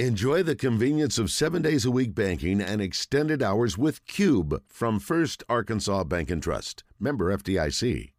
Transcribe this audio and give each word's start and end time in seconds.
Enjoy 0.00 0.42
the 0.42 0.56
convenience 0.56 1.18
of 1.18 1.30
seven 1.30 1.62
days 1.62 1.84
a 1.84 1.90
week 1.92 2.16
banking 2.16 2.60
and 2.60 2.82
extended 2.82 3.40
hours 3.40 3.78
with 3.78 4.04
Cube 4.08 4.60
from 4.66 4.98
First 4.98 5.44
Arkansas 5.48 6.02
Bank 6.02 6.32
and 6.32 6.42
Trust. 6.42 6.82
Member 6.98 7.32
FDIC. 7.36 8.10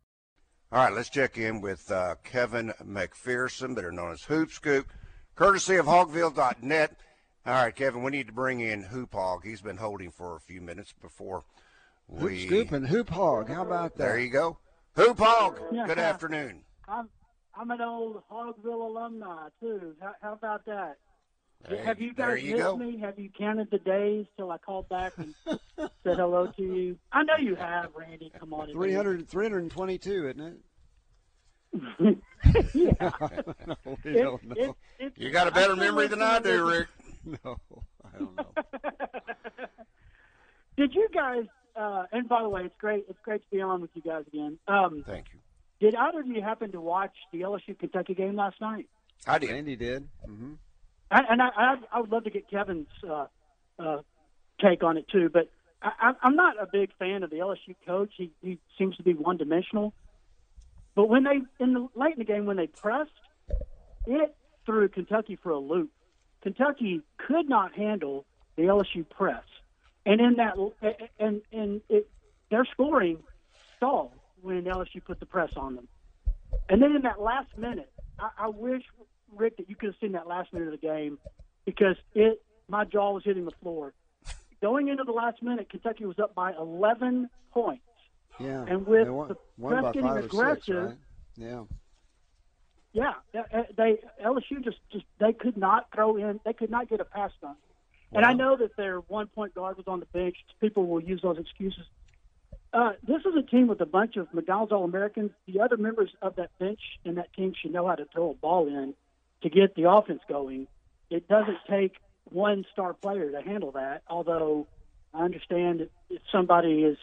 All 0.72 0.86
right, 0.86 0.94
let's 0.94 1.10
check 1.10 1.38
in 1.38 1.60
with 1.60 1.92
uh, 1.92 2.16
Kevin 2.24 2.72
McPherson, 2.82 3.76
better 3.76 3.92
known 3.92 4.14
as 4.14 4.24
Hoop 4.24 4.52
Scoop, 4.52 4.88
courtesy 5.36 5.76
of 5.76 5.86
Hogville.net. 5.86 6.96
All 7.46 7.54
right, 7.54 7.76
Kevin, 7.76 8.04
we 8.04 8.12
need 8.12 8.28
to 8.28 8.34
bring 8.34 8.62
in 8.62 8.84
Hoop 8.84 9.14
Hog. 9.14 9.44
He's 9.44 9.62
been 9.62 9.76
holding 9.76 10.12
for 10.12 10.38
a 10.38 10.40
few 10.40 10.62
minutes 10.62 10.94
before 11.02 11.44
we. 12.08 12.44
Hoop 12.44 12.48
Scoop 12.48 12.72
and 12.72 12.88
Hoop 12.88 13.10
Hog. 13.10 13.50
How 13.50 13.64
about 13.64 13.98
that? 13.98 14.04
There 14.04 14.20
you 14.20 14.30
go. 14.30 14.60
Hoop 14.96 15.20
Hog, 15.20 15.60
good 15.72 16.00
afternoon. 16.00 16.62
I'm 16.88 17.10
I'm 17.54 17.70
an 17.72 17.82
old 17.82 18.24
Hogville 18.32 18.90
alumni 18.90 19.50
too. 19.60 19.96
How, 20.00 20.14
how 20.22 20.34
about 20.34 20.66
that? 20.68 21.00
There- 21.70 21.84
Have 21.84 22.00
you 22.02 22.14
guys 22.14 22.44
you 22.44 22.54
missed 22.54 22.64
go. 22.64 22.78
me? 22.78 22.98
Have 23.00 23.18
you 23.20 23.30
counted 23.38 23.70
the 23.72 23.80
days 23.80 24.26
till 24.38 24.52
I 24.52 24.58
called 24.58 24.88
back 24.90 25.14
and 25.18 25.34
said 25.78 26.18
hello 26.18 26.48
to 26.58 26.62
you? 26.62 26.98
I 27.12 27.24
know 27.24 27.36
you 27.40 27.56
have, 27.56 27.90
Randy. 27.96 28.32
Come 28.40 28.54
on. 28.54 28.72
300, 28.72 29.28
322, 29.28 30.28
isn't 30.30 30.42
it? 30.42 30.58
yeah. 32.74 33.12
no, 33.68 33.76
we 34.04 34.12
It- 34.12 34.24
don't 34.24 34.44
know. 34.44 34.56
it- 34.58 34.76
it- 35.00 35.14
You 35.18 35.30
got 35.32 35.48
a 35.48 35.52
better 35.52 35.74
I 35.74 35.76
memory 35.78 36.08
than 36.08 36.22
I 36.22 36.40
do, 36.40 36.68
Rick. 36.68 36.88
No, 37.26 37.58
I 38.04 38.18
don't 38.20 38.36
know. 38.36 38.48
Did 40.78 40.94
you 40.94 41.08
guys? 41.14 41.46
Uh, 41.76 42.04
and 42.12 42.28
by 42.30 42.42
the 42.42 42.50
way, 42.50 42.62
it's 42.66 42.76
great. 42.78 43.06
It's 43.10 43.20
great 43.24 43.42
to 43.42 43.48
be 43.50 43.62
on 43.62 43.82
with 43.82 43.90
you 43.96 44.02
guys 44.02 44.24
again. 44.28 44.58
Um, 44.68 45.04
Thank 45.06 45.26
you. 45.34 45.40
did 45.80 45.96
either 45.96 46.20
of 46.22 46.28
you 46.28 46.42
happen 46.42 46.72
to 46.74 46.80
watch 46.82 47.14
the 47.34 47.42
LSU 47.42 47.78
Kentucky 47.78 48.14
game 48.14 48.36
last 48.36 48.62
night? 48.62 48.88
I 49.28 49.40
did. 49.40 49.50
Randy 49.50 49.76
did. 49.76 50.08
hmm 50.26 50.54
And, 51.12 51.26
and 51.30 51.42
I, 51.42 51.50
I, 51.56 51.76
I 51.94 52.02
would 52.02 52.12
love 52.12 52.24
to 52.26 52.30
get 52.30 52.50
Kevin's 52.50 52.88
uh, 53.08 53.28
uh, 53.80 53.98
take 54.62 54.84
on 54.84 54.98
it 54.98 55.08
too. 55.12 55.30
But 55.32 55.50
I, 55.82 55.92
I- 56.00 56.16
I'm 56.24 56.36
not 56.36 56.62
a 56.62 56.68
big 56.72 56.90
fan 56.98 57.24
of 57.24 57.30
the 57.30 57.38
LSU 57.38 57.76
coach. 57.86 58.12
He, 58.18 58.32
he 58.42 58.60
seems 58.78 58.96
to 58.98 59.04
be 59.04 59.14
one 59.14 59.38
dimensional. 59.38 59.94
But 60.96 61.10
when 61.10 61.24
they 61.24 61.42
in 61.64 61.74
the 61.74 61.88
late 61.96 62.14
in 62.14 62.20
the 62.20 62.26
game 62.26 62.46
when 62.46 62.58
they 62.58 62.68
pressed, 62.68 63.12
it 64.08 64.36
threw 64.66 64.88
Kentucky 64.88 65.38
for 65.42 65.52
a 65.52 65.60
loop. 65.60 65.92
Kentucky 66.42 67.02
could 67.18 67.50
not 67.50 67.74
handle 67.76 68.26
the 68.56 68.64
LSU 68.64 69.08
press, 69.10 69.44
and 70.06 70.22
in 70.22 70.36
that 70.38 70.56
and 71.20 71.42
and 71.52 71.82
it, 71.90 72.10
their 72.50 72.66
scoring 72.72 73.18
stalled 73.76 74.14
when 74.42 74.64
LSU 74.64 75.04
put 75.04 75.20
the 75.20 75.26
press 75.26 75.50
on 75.58 75.76
them. 75.76 75.88
And 76.70 76.82
then 76.82 76.96
in 76.96 77.02
that 77.02 77.20
last 77.20 77.50
minute, 77.58 77.92
I, 78.18 78.30
I 78.46 78.48
wish 78.48 78.84
Rick 79.36 79.58
that 79.58 79.70
you 79.70 79.76
could 79.76 79.88
have 79.88 79.96
seen 80.02 80.14
that 80.14 80.28
last 80.28 80.54
minute 80.54 80.74
of 80.74 80.80
the 80.80 80.88
game 80.88 81.18
because 81.66 81.96
it 82.14 82.42
my 82.68 82.86
jaw 82.86 83.14
was 83.14 83.24
hitting 83.24 83.46
the 83.46 83.52
floor. 83.62 83.94
Going 84.62 84.88
into 84.88 85.04
the 85.04 85.12
last 85.12 85.44
minute, 85.44 85.70
Kentucky 85.70 86.06
was 86.06 86.18
up 86.18 86.34
by 86.34 86.54
11 86.54 87.30
points. 87.52 87.84
Yeah. 88.40 88.66
And 88.68 88.88
with 88.88 89.08
won, 89.08 89.28
the 89.28 89.38
won 89.58 89.74
press 89.74 89.94
getting 89.94 90.10
or 90.10 90.22
six, 90.22 90.34
aggressive- 90.34 90.86
right? 90.86 90.98
Yeah. 91.38 91.64
Yeah, 92.94 93.14
uh, 93.38 93.64
they 93.76 94.00
LSU 94.24 94.64
just 94.64 94.78
just 94.90 95.04
they 95.20 95.34
could 95.34 95.58
not 95.58 95.88
throw 95.94 96.16
in. 96.16 96.40
They 96.46 96.54
could 96.54 96.70
not 96.70 96.88
get 96.88 97.02
a 97.02 97.06
pass 97.06 97.32
done. 97.42 97.58
And 98.14 98.24
I 98.24 98.32
know 98.32 98.56
that 98.56 98.78
their 98.78 99.00
one 99.00 99.28
point 99.28 99.54
guard 99.54 99.76
was 99.76 99.86
on 99.88 100.00
the 100.00 100.06
bench. 100.06 100.38
People 100.62 100.86
will 100.88 101.02
use 101.02 101.22
those 101.22 101.38
excuses. 101.38 101.84
Uh, 102.72 102.94
this 103.06 103.22
is 103.26 103.36
a 103.38 103.42
team 103.42 103.68
with 103.68 103.82
a 103.82 103.86
bunch 103.86 104.16
of 104.16 104.34
McDonald's 104.34 104.72
All 104.72 104.86
Americans. 104.86 105.32
The 105.46 105.60
other 105.60 105.76
members 105.76 106.12
of 106.22 106.38
that 106.38 106.58
bench 106.58 106.80
and 107.04 107.18
that 107.18 107.34
team 107.34 107.54
should 107.62 107.74
know 107.74 107.86
how 107.86 107.96
to 107.96 108.06
throw 108.06 108.32
a 108.32 108.34
ball 108.34 108.68
in 108.68 108.94
to 109.46 109.50
get 109.52 109.76
the 109.76 109.88
offense 109.88 110.22
going. 110.28 110.68
It 111.12 111.28
doesn't 111.28 111.60
take 111.70 111.94
one 112.24 112.66
star 112.74 112.94
player 112.94 113.30
to 113.32 113.42
handle 113.44 113.72
that. 113.74 114.02
Although 114.10 114.66
I 115.14 115.24
understand 115.24 115.88
if 116.10 116.22
somebody 116.32 116.84
is, 116.84 116.98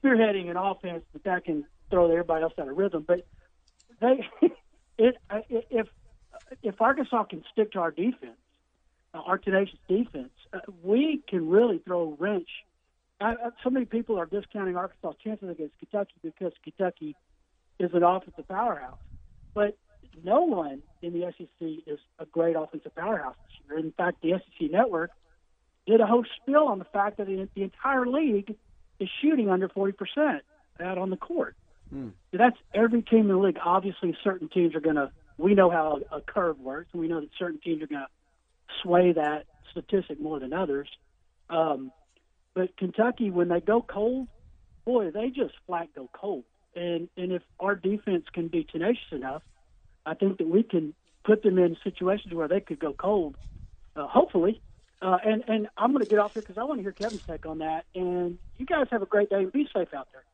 spearheading 0.00 0.48
an 0.48 0.56
offense, 0.56 1.02
that 1.12 1.24
that 1.24 1.44
can 1.44 1.66
throw 1.90 2.08
everybody 2.08 2.44
else 2.44 2.52
out 2.58 2.68
of 2.68 2.76
rhythm. 2.76 3.04
But 3.06 3.26
they, 4.00 4.24
it, 4.98 5.16
if 5.50 5.88
if 6.62 6.80
Arkansas 6.80 7.24
can 7.24 7.42
stick 7.52 7.72
to 7.72 7.80
our 7.80 7.90
defense, 7.90 8.38
uh, 9.12 9.18
our 9.26 9.36
tenacious 9.36 9.78
defense, 9.88 10.30
uh, 10.52 10.60
we 10.84 11.20
can 11.28 11.48
really 11.48 11.78
throw 11.78 12.12
a 12.12 12.22
wrench. 12.22 12.48
I, 13.20 13.30
I, 13.30 13.34
so 13.64 13.70
many 13.70 13.86
people 13.86 14.20
are 14.20 14.26
discounting 14.26 14.76
Arkansas' 14.76 15.14
chances 15.24 15.50
against 15.50 15.76
Kentucky 15.80 16.14
because 16.22 16.52
Kentucky 16.62 17.16
is 17.80 17.90
an 17.92 18.04
offensive 18.04 18.46
powerhouse, 18.46 18.98
but 19.52 19.76
no 20.24 20.42
one 20.42 20.82
in 21.02 21.12
the 21.12 21.32
SEC 21.36 21.68
is 21.86 21.98
a 22.18 22.26
great 22.26 22.56
offensive 22.56 22.94
powerhouse 22.94 23.36
this 23.44 23.68
year. 23.68 23.78
In 23.78 23.92
fact, 23.92 24.22
the 24.22 24.32
SEC 24.32 24.70
network 24.70 25.10
did 25.86 26.00
a 26.00 26.06
whole 26.06 26.24
spiel 26.40 26.64
on 26.64 26.78
the 26.78 26.84
fact 26.84 27.18
that 27.18 27.26
the, 27.26 27.48
the 27.54 27.62
entire 27.62 28.06
league 28.06 28.56
is 28.98 29.08
shooting 29.20 29.50
under 29.50 29.68
40% 29.68 30.40
out 30.80 30.98
on 30.98 31.10
the 31.10 31.16
court. 31.16 31.56
So 32.32 32.38
that's 32.38 32.56
every 32.74 33.02
team 33.02 33.22
in 33.22 33.28
the 33.28 33.36
league. 33.36 33.58
Obviously, 33.64 34.16
certain 34.24 34.48
teams 34.48 34.74
are 34.74 34.80
going 34.80 34.96
to. 34.96 35.10
We 35.38 35.54
know 35.54 35.70
how 35.70 36.00
a 36.10 36.20
curve 36.20 36.58
works, 36.58 36.88
and 36.92 37.00
we 37.00 37.08
know 37.08 37.20
that 37.20 37.28
certain 37.38 37.60
teams 37.60 37.82
are 37.82 37.86
going 37.86 38.00
to 38.00 38.08
sway 38.82 39.12
that 39.12 39.44
statistic 39.70 40.18
more 40.20 40.40
than 40.40 40.52
others. 40.52 40.88
Um, 41.50 41.92
but 42.54 42.76
Kentucky, 42.76 43.30
when 43.30 43.48
they 43.48 43.60
go 43.60 43.82
cold, 43.82 44.28
boy, 44.84 45.10
they 45.10 45.28
just 45.28 45.54
flat 45.66 45.88
go 45.94 46.08
cold. 46.12 46.44
And 46.74 47.08
and 47.16 47.32
if 47.32 47.42
our 47.60 47.74
defense 47.74 48.24
can 48.32 48.48
be 48.48 48.64
tenacious 48.64 49.12
enough, 49.12 49.42
I 50.06 50.14
think 50.14 50.38
that 50.38 50.48
we 50.48 50.62
can 50.62 50.94
put 51.24 51.42
them 51.42 51.58
in 51.58 51.76
situations 51.84 52.32
where 52.32 52.48
they 52.48 52.60
could 52.60 52.78
go 52.78 52.92
cold. 52.94 53.36
Uh, 53.94 54.06
hopefully. 54.06 54.60
Uh, 55.02 55.18
and 55.24 55.44
and 55.46 55.68
I'm 55.76 55.92
going 55.92 56.02
to 56.04 56.08
get 56.08 56.18
off 56.18 56.34
here 56.34 56.42
because 56.42 56.56
I 56.56 56.64
want 56.64 56.78
to 56.78 56.82
hear 56.82 56.92
Kevin's 56.92 57.22
take 57.22 57.44
on 57.44 57.58
that. 57.58 57.84
And 57.94 58.38
you 58.56 58.64
guys 58.64 58.86
have 58.90 59.02
a 59.02 59.06
great 59.06 59.28
day 59.28 59.36
and 59.36 59.52
be 59.52 59.68
safe 59.74 59.92
out 59.92 60.08
there. 60.12 60.24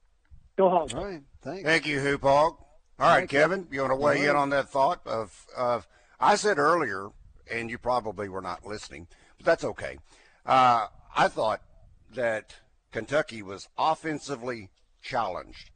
Go 0.56 0.68
Hogs. 0.68 0.94
All 0.94 1.04
right. 1.04 1.22
Thanks. 1.42 1.64
Thank 1.64 1.86
you, 1.86 1.98
Hoop 2.00 2.22
Hog. 2.22 2.56
All 2.98 3.08
right, 3.08 3.20
Thank. 3.20 3.30
Kevin, 3.30 3.66
you 3.70 3.80
want 3.80 3.92
to 3.92 3.96
weigh 3.96 4.24
All 4.26 4.30
in 4.30 4.36
on 4.36 4.50
that 4.50 4.68
thought 4.68 5.00
of 5.06 5.46
of 5.56 5.88
I 6.20 6.36
said 6.36 6.58
earlier, 6.58 7.08
and 7.50 7.68
you 7.70 7.78
probably 7.78 8.28
were 8.28 8.40
not 8.40 8.64
listening, 8.64 9.08
but 9.38 9.46
that's 9.46 9.64
okay. 9.64 9.98
Uh, 10.46 10.86
I 11.16 11.26
thought 11.28 11.62
that 12.14 12.54
Kentucky 12.92 13.42
was 13.42 13.68
offensively 13.76 14.70
challenged, 15.00 15.70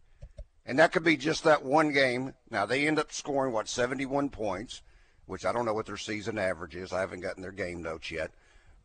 and 0.67 0.79
that 0.79 0.93
could 0.93 1.05
be 1.05 1.17
just 1.17 1.45
that 1.45 1.65
one 1.65 1.93
game. 1.93 2.35
Now 2.51 2.67
they 2.67 2.87
end 2.87 2.99
up 2.99 3.13
scoring 3.13 3.53
what 3.53 3.69
71 3.69 4.31
points, 4.31 4.83
which 5.27 5.47
I 5.47 5.53
don't 5.53 5.65
know 5.65 5.75
what 5.75 5.87
their 5.87 5.97
season 5.97 6.39
average 6.39 6.75
is. 6.75 6.93
I 6.93 7.01
haven't 7.01 7.21
gotten 7.21 7.43
their 7.43 7.53
game 7.53 7.83
notes 7.83 8.11
yet, 8.11 8.33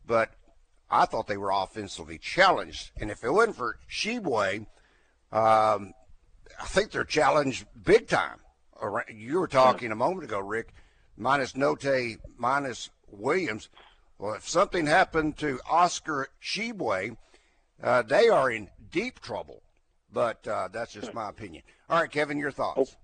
but 0.06 0.30
I 0.90 1.06
thought 1.06 1.26
they 1.26 1.36
were 1.36 1.50
offensively 1.50 2.18
challenged, 2.18 2.92
and 3.00 3.10
if 3.10 3.24
it 3.24 3.30
wasn't 3.30 3.56
for 3.56 3.78
Tshiebwe, 3.90 4.66
um, 5.32 5.94
I 6.60 6.66
think 6.66 6.90
they're 6.90 7.04
challenged 7.04 7.66
big 7.82 8.08
time. 8.08 8.38
You 9.08 9.40
were 9.40 9.48
talking 9.48 9.90
a 9.90 9.96
moment 9.96 10.24
ago, 10.24 10.38
Rick, 10.40 10.74
minus 11.16 11.52
Notae, 11.52 12.18
minus 12.36 12.90
Williams. 13.10 13.68
Well, 14.18 14.34
if 14.34 14.48
something 14.48 14.86
happened 14.86 15.38
to 15.38 15.60
Oscar 15.68 16.28
Tshiebwe, 16.42 17.16
uh, 17.82 18.02
they 18.02 18.28
are 18.28 18.50
in 18.50 18.68
deep 18.90 19.20
trouble. 19.20 19.62
But 20.12 20.46
uh, 20.46 20.68
that's 20.72 20.92
just 20.92 21.14
my 21.14 21.28
opinion. 21.28 21.62
All 21.88 22.00
right, 22.00 22.10
Kevin, 22.10 22.38
your 22.38 22.50
thoughts. 22.50 22.96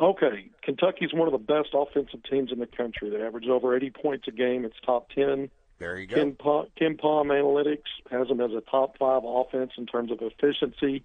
Okay, 0.00 0.50
Kentucky's 0.62 1.12
one 1.12 1.26
of 1.26 1.32
the 1.32 1.38
best 1.38 1.70
offensive 1.74 2.20
teams 2.30 2.52
in 2.52 2.60
the 2.60 2.66
country. 2.66 3.10
They 3.10 3.20
average 3.20 3.48
over 3.48 3.76
80 3.76 3.90
points 3.90 4.28
a 4.28 4.30
game. 4.30 4.64
It's 4.64 4.76
top 4.86 5.10
10. 5.10 5.50
There 5.78 5.98
you 5.98 6.06
go. 6.06 6.16
KenPom 6.16 6.66
Analytics 7.00 7.82
has 8.10 8.28
them 8.28 8.40
as 8.40 8.52
a 8.52 8.60
top 8.70 8.96
five 8.98 9.22
offense 9.24 9.72
in 9.76 9.86
terms 9.86 10.12
of 10.12 10.18
efficiency. 10.20 11.04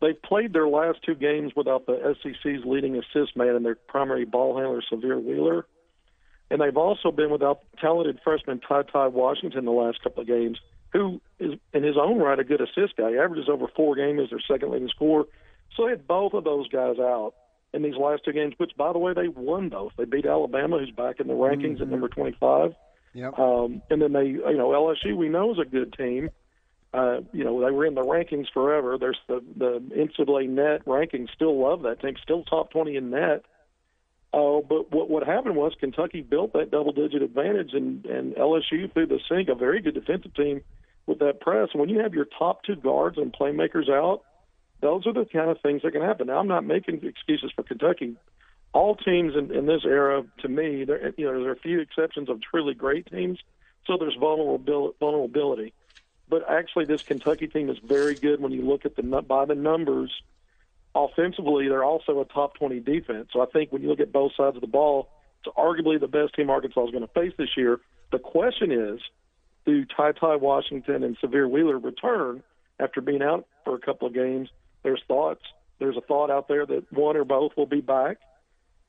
They've 0.00 0.20
played 0.22 0.52
their 0.52 0.68
last 0.68 0.98
two 1.04 1.14
games 1.14 1.52
without 1.56 1.86
the 1.86 2.16
SEC's 2.22 2.64
leading 2.64 2.96
assist 2.96 3.36
man 3.36 3.56
and 3.56 3.64
their 3.64 3.74
primary 3.74 4.24
ball 4.24 4.56
handler, 4.56 4.82
Sahvir 4.92 5.22
Wheeler. 5.22 5.66
And 6.50 6.60
they've 6.60 6.76
also 6.76 7.10
been 7.10 7.30
without 7.30 7.60
talented 7.80 8.20
freshman 8.22 8.60
Ty 8.60 8.84
Ty 8.92 9.08
Washington 9.08 9.64
the 9.64 9.72
last 9.72 10.02
couple 10.02 10.22
of 10.22 10.28
games, 10.28 10.58
who 10.92 11.20
is 11.38 11.52
in 11.72 11.82
his 11.82 11.96
own 11.96 12.18
right 12.18 12.38
a 12.38 12.44
good 12.44 12.60
assist 12.60 12.96
guy. 12.96 13.10
He 13.10 13.18
averages 13.18 13.48
over 13.48 13.66
four 13.74 13.94
games 13.94 14.20
as 14.22 14.30
their 14.30 14.40
second 14.40 14.72
leading 14.72 14.88
scorer. 14.88 15.24
So 15.76 15.84
they 15.84 15.90
had 15.90 16.06
both 16.06 16.32
of 16.34 16.44
those 16.44 16.68
guys 16.68 16.98
out 16.98 17.34
in 17.72 17.82
these 17.82 17.96
last 17.96 18.24
two 18.24 18.32
games, 18.32 18.54
which, 18.56 18.72
by 18.76 18.92
the 18.92 18.98
way, 18.98 19.12
they 19.12 19.28
won 19.28 19.68
both. 19.68 19.92
They 19.96 20.04
beat 20.04 20.26
Alabama, 20.26 20.78
who's 20.78 20.90
back 20.90 21.20
in 21.20 21.26
the 21.26 21.34
rankings 21.34 21.80
at 21.80 21.88
number 21.88 22.08
25. 22.08 22.74
Yep. 23.14 23.38
Um, 23.38 23.82
and 23.90 24.00
then 24.00 24.12
they, 24.12 24.26
you 24.26 24.56
know, 24.56 24.68
LSU 24.70 25.16
we 25.16 25.28
know 25.28 25.52
is 25.52 25.58
a 25.58 25.68
good 25.68 25.92
team. 25.92 26.30
Uh, 26.94 27.18
you 27.32 27.44
know, 27.44 27.62
they 27.62 27.70
were 27.70 27.84
in 27.84 27.94
the 27.94 28.02
rankings 28.02 28.46
forever. 28.52 28.96
There's 28.98 29.18
the 29.28 29.44
the 29.56 29.78
NCAA 29.94 30.48
net 30.48 30.86
rankings. 30.86 31.28
Still 31.34 31.60
love 31.60 31.82
that 31.82 32.00
team. 32.00 32.14
Still 32.22 32.44
top 32.44 32.70
20 32.70 32.96
in 32.96 33.10
net. 33.10 33.44
Oh, 34.32 34.62
but 34.62 34.90
what 34.90 35.10
what 35.10 35.26
happened 35.26 35.56
was 35.56 35.72
Kentucky 35.78 36.22
built 36.22 36.54
that 36.54 36.70
double 36.70 36.92
digit 36.92 37.22
advantage, 37.22 37.70
and 37.74 38.06
and 38.06 38.34
LSU 38.36 38.92
threw 38.92 39.06
the 39.06 39.20
sink, 39.28 39.48
a 39.50 39.54
very 39.54 39.82
good 39.82 39.94
defensive 39.94 40.34
team 40.34 40.62
with 41.08 41.18
that 41.20 41.40
press. 41.40 41.70
When 41.72 41.88
you 41.88 42.00
have 42.00 42.14
your 42.14 42.26
top 42.38 42.62
two 42.64 42.76
guards 42.76 43.18
and 43.18 43.32
playmakers 43.32 43.90
out, 43.90 44.22
those 44.80 45.06
are 45.06 45.12
the 45.12 45.24
kind 45.24 45.50
of 45.50 45.60
things 45.60 45.82
that 45.82 45.92
can 45.92 46.02
happen. 46.02 46.28
Now, 46.28 46.38
I'm 46.38 46.46
not 46.46 46.64
making 46.64 47.04
excuses 47.04 47.50
for 47.56 47.62
Kentucky. 47.64 48.16
all 48.72 48.94
teams 48.94 49.34
in, 49.34 49.50
in 49.52 49.66
this 49.66 49.84
era, 49.84 50.24
to 50.40 50.48
me, 50.48 50.84
there 50.84 51.12
you 51.16 51.24
know 51.24 51.40
there 51.40 51.50
are 51.50 51.54
a 51.54 51.58
few 51.58 51.80
exceptions 51.80 52.28
of 52.28 52.40
truly 52.40 52.74
great 52.74 53.10
teams, 53.10 53.38
so 53.86 53.96
there's 53.98 54.14
vulnerability. 54.14 54.96
vulnerability. 55.00 55.72
But 56.28 56.48
actually, 56.48 56.84
this 56.84 57.02
Kentucky 57.02 57.48
team 57.48 57.70
is 57.70 57.78
very 57.78 58.14
good 58.14 58.40
when 58.40 58.52
you 58.52 58.62
look 58.62 58.84
at 58.84 58.94
the 58.94 59.02
by 59.02 59.46
the 59.46 59.54
numbers. 59.54 60.12
Offensively, 60.94 61.68
they're 61.68 61.84
also 61.84 62.20
a 62.20 62.24
top 62.24 62.54
20 62.56 62.80
defense. 62.80 63.28
So 63.32 63.40
I 63.40 63.46
think 63.46 63.72
when 63.72 63.82
you 63.82 63.88
look 63.88 64.00
at 64.00 64.12
both 64.12 64.32
sides 64.36 64.56
of 64.56 64.60
the 64.60 64.66
ball, 64.66 65.08
it's 65.44 65.54
arguably 65.56 66.00
the 66.00 66.08
best 66.08 66.34
team 66.34 66.50
Arkansas 66.50 66.84
is 66.84 66.90
going 66.90 67.06
to 67.06 67.12
face 67.12 67.32
this 67.38 67.56
year. 67.56 67.80
The 68.10 68.18
question 68.18 68.72
is, 68.72 69.00
do 69.68 69.84
Ty 69.84 70.12
Ty 70.12 70.36
Washington 70.36 71.04
and 71.04 71.18
Sahvir 71.18 71.48
Wheeler 71.48 71.78
return 71.78 72.42
after 72.80 73.02
being 73.02 73.22
out 73.22 73.46
for 73.64 73.74
a 73.74 73.78
couple 73.78 74.08
of 74.08 74.14
games? 74.14 74.48
There's 74.82 75.02
thoughts. 75.06 75.42
There's 75.78 75.96
a 75.96 76.00
thought 76.00 76.30
out 76.30 76.48
there 76.48 76.64
that 76.64 76.90
one 76.90 77.18
or 77.18 77.24
both 77.24 77.52
will 77.54 77.66
be 77.66 77.82
back. 77.82 78.16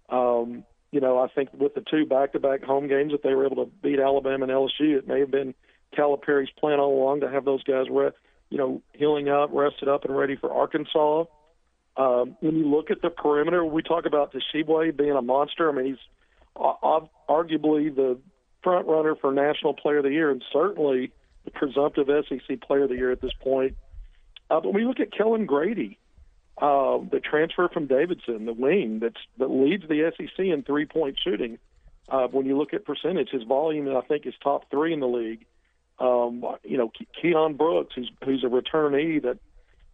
Um, 0.07 0.63
you 0.91 1.01
know, 1.01 1.19
I 1.19 1.27
think 1.27 1.49
with 1.53 1.75
the 1.75 1.81
two 1.81 2.05
back-to-back 2.05 2.63
home 2.63 2.87
games 2.87 3.11
that 3.11 3.23
they 3.23 3.33
were 3.33 3.45
able 3.45 3.65
to 3.65 3.71
beat 3.83 3.99
Alabama 3.99 4.45
and 4.45 4.51
LSU, 4.53 4.97
it 4.97 5.07
may 5.07 5.19
have 5.19 5.29
been 5.29 5.53
Calipari's 5.95 6.49
plan 6.57 6.79
all 6.79 6.97
along 6.97 7.21
to 7.21 7.29
have 7.29 7.43
those 7.43 7.61
guys, 7.63 7.85
re- 7.91 8.11
you 8.49 8.57
know, 8.57 8.81
healing 8.93 9.27
up, 9.27 9.49
rested 9.51 9.89
up, 9.89 10.05
and 10.05 10.17
ready 10.17 10.37
for 10.37 10.51
Arkansas. 10.51 11.25
Um, 11.97 12.37
when 12.39 12.55
you 12.55 12.67
look 12.67 12.89
at 12.89 13.01
the 13.01 13.09
perimeter, 13.09 13.65
we 13.65 13.83
talk 13.83 14.05
about 14.05 14.33
Tshiebwe 14.33 14.97
being 14.97 15.11
a 15.11 15.21
monster. 15.21 15.69
I 15.69 15.73
mean, 15.73 15.85
he's 15.87 16.03
uh, 16.55 17.01
arguably 17.29 17.93
the 17.93 18.17
front 18.63 18.88
runner 18.88 19.15
for 19.15 19.31
National 19.31 19.73
Player 19.73 19.97
of 19.97 20.03
the 20.03 20.11
Year, 20.11 20.31
and 20.31 20.44
certainly 20.51 21.11
the 21.45 21.51
presumptive 21.51 22.07
SEC 22.27 22.61
Player 22.61 22.83
of 22.83 22.89
the 22.89 22.95
Year 22.95 23.11
at 23.11 23.21
this 23.21 23.33
point. 23.41 23.75
Uh, 24.50 24.59
but 24.59 24.73
you 24.73 24.88
look 24.88 25.00
at 25.00 25.11
Kellan 25.11 25.45
Grady, 25.45 25.97
uh, 26.57 26.97
the 27.11 27.21
transfer 27.23 27.69
from 27.69 27.88
Davidson, 27.88 28.45
the 28.45 28.53
wing 28.53 29.00
that's 29.00 29.21
that 29.38 29.47
leads 29.50 29.88
the 29.88 30.11
SEC 30.17 30.39
in 30.39 30.63
three 30.63 30.85
point 30.85 31.17
shooting. 31.23 31.57
Uh, 32.09 32.27
when 32.27 32.45
you 32.45 32.57
look 32.57 32.73
at 32.73 32.85
percentage, 32.85 33.29
his 33.29 33.44
volume 33.44 33.95
I 33.95 34.01
think 34.01 34.25
is 34.25 34.33
top 34.44 34.69
three 34.69 34.94
in 34.94 35.00
the 35.00 35.07
league. 35.07 35.45
Um, 36.00 36.44
you 36.63 36.77
know, 36.77 36.89
Ke- 36.89 37.07
Keion 37.23 37.57
Brooks, 37.57 37.94
who's 37.95 38.11
who's 38.25 38.44
a 38.44 38.47
returnee 38.47 39.21
that 39.21 39.38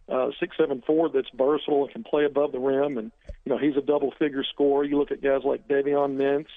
uh, 0.07 0.29
six 0.39 0.56
seven 0.57 0.81
four 0.85 1.09
that's 1.09 1.29
versatile 1.35 1.83
and 1.83 1.91
can 1.91 2.03
play 2.03 2.25
above 2.25 2.51
the 2.51 2.59
rim, 2.59 2.97
and 2.97 3.12
you 3.44 3.51
know 3.51 3.57
he's 3.57 3.75
a 3.75 3.81
double 3.81 4.12
figure 4.17 4.44
scorer. 4.44 4.83
You 4.83 4.97
look 4.97 5.12
at 5.12 5.21
guys 5.21 5.41
like 5.44 5.67
Davion 5.67 6.15
Mintz, 6.15 6.47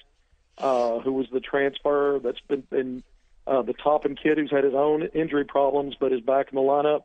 uh, 0.59 0.99
who 1.01 1.13
was 1.13 1.27
the 1.33 1.41
transfer 1.41 2.21
that's 2.23 2.41
been, 2.49 2.63
been 2.71 3.03
uh, 3.47 3.63
the 3.63 3.73
Toppin 3.73 4.17
kid 4.17 4.39
who's 4.39 4.51
had 4.51 4.65
his 4.65 4.75
own 4.75 5.05
injury 5.15 5.45
problems, 5.45 5.95
but 5.99 6.13
is 6.13 6.21
back 6.21 6.49
in 6.53 6.57
the 6.57 6.63
lineup 6.63 7.03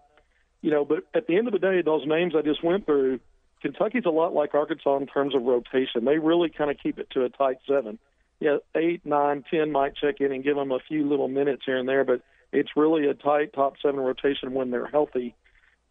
you 0.64 0.72
know, 0.72 0.86
but 0.86 1.04
at 1.14 1.28
the 1.28 1.38
end 1.38 1.48
of 1.48 1.54
the 1.54 1.60
day, 1.60 1.82
those 1.82 2.08
names 2.08 2.34
I 2.36 2.42
just 2.42 2.64
went 2.64 2.86
through, 2.86 3.20
Kentucky's 3.62 4.06
a 4.06 4.10
lot 4.10 4.34
like 4.34 4.56
Arkansas 4.56 4.98
in 4.98 5.08
terms 5.08 5.36
of 5.36 5.44
rotation. 5.44 6.06
They 6.06 6.18
really 6.18 6.50
kind 6.50 6.72
of 6.72 6.78
keep 6.82 6.98
it 6.98 7.10
to 7.12 7.26
a 7.26 7.30
tight 7.30 7.58
seven. 7.68 8.00
Yeah, 8.40 8.58
eight, 8.74 9.06
nine, 9.06 9.44
ten 9.52 9.74
might 9.74 9.96
check 9.98 10.16
in 10.22 10.32
and 10.32 10.44
give 10.44 10.56
them 10.56 10.72
a 10.72 10.80
few 10.88 11.08
little 11.08 11.28
minutes 11.28 11.64
here 11.66 11.78
and 11.78 11.88
there, 11.88 12.06
but 12.06 12.22
it's 12.54 12.72
really 12.78 13.08
a 13.08 13.14
tight 13.14 13.52
top 13.54 13.76
seven 13.82 14.00
rotation 14.00 14.54
when 14.54 14.72
they're 14.72 14.88
healthy. 14.88 15.36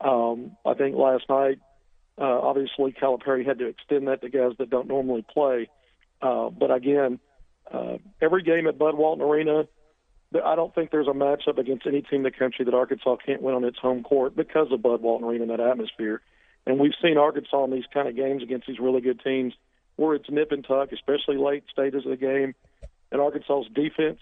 Um, 0.00 0.56
I 0.64 0.72
think 0.72 0.96
last 0.96 1.24
night, 1.28 1.58
uh, 2.18 2.40
obviously 2.40 2.92
Calipari 2.92 3.46
had 3.46 3.58
to 3.58 3.66
extend 3.66 4.08
that 4.08 4.22
to 4.22 4.30
guys 4.30 4.52
that 4.58 4.70
don't 4.70 4.88
normally 4.88 5.24
play. 5.32 5.68
Uh, 6.22 6.48
but 6.48 6.70
again, 6.70 7.20
uh, 7.70 7.98
every 8.20 8.42
game 8.42 8.66
at 8.66 8.78
Bud 8.78 8.96
Walton 8.96 9.24
Arena, 9.24 9.64
I 10.44 10.54
don't 10.54 10.74
think 10.74 10.90
there's 10.90 11.08
a 11.08 11.12
matchup 11.12 11.58
against 11.58 11.86
any 11.86 12.02
team 12.02 12.18
in 12.18 12.22
the 12.22 12.30
country 12.30 12.64
that 12.64 12.74
Arkansas 12.74 13.16
can't 13.24 13.42
win 13.42 13.54
on 13.54 13.64
its 13.64 13.78
home 13.78 14.02
court 14.02 14.34
because 14.34 14.68
of 14.72 14.82
Bud 14.82 15.02
Walton 15.02 15.28
Arena 15.28 15.42
and 15.42 15.50
that 15.50 15.60
atmosphere. 15.60 16.22
And 16.66 16.78
we've 16.78 16.92
seen 17.02 17.18
Arkansas 17.18 17.64
in 17.64 17.70
these 17.70 17.84
kind 17.92 18.08
of 18.08 18.16
games 18.16 18.42
against 18.42 18.66
these 18.66 18.78
really 18.78 19.00
good 19.00 19.20
teams 19.22 19.52
where 19.96 20.14
it's 20.14 20.30
nip 20.30 20.52
and 20.52 20.64
tuck, 20.64 20.92
especially 20.92 21.36
late 21.36 21.64
stages 21.70 22.04
of 22.04 22.10
the 22.10 22.16
game. 22.16 22.54
And 23.10 23.20
Arkansas's 23.20 23.70
defense 23.74 24.20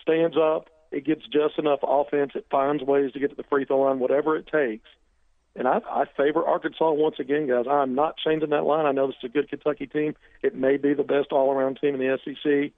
stands 0.00 0.36
up. 0.36 0.70
It 0.92 1.04
gets 1.04 1.22
just 1.26 1.58
enough 1.58 1.80
offense. 1.82 2.32
It 2.34 2.46
finds 2.50 2.82
ways 2.82 3.12
to 3.12 3.18
get 3.18 3.30
to 3.30 3.36
the 3.36 3.42
free 3.44 3.64
throw 3.64 3.80
line, 3.80 3.98
whatever 3.98 4.36
it 4.36 4.46
takes. 4.46 4.88
And 5.56 5.66
I, 5.66 5.80
I 5.90 6.04
favor 6.16 6.44
Arkansas 6.44 6.92
once 6.92 7.16
again, 7.18 7.48
guys. 7.48 7.64
I'm 7.68 7.94
not 7.94 8.16
changing 8.18 8.50
that 8.50 8.64
line. 8.64 8.84
I 8.84 8.92
know 8.92 9.06
this 9.06 9.16
is 9.22 9.30
a 9.30 9.32
good 9.32 9.48
Kentucky 9.48 9.86
team. 9.86 10.14
It 10.42 10.54
may 10.54 10.76
be 10.76 10.92
the 10.92 11.02
best 11.02 11.32
all-around 11.32 11.78
team 11.80 11.94
in 11.94 12.00
the 12.00 12.18
SEC. 12.24 12.72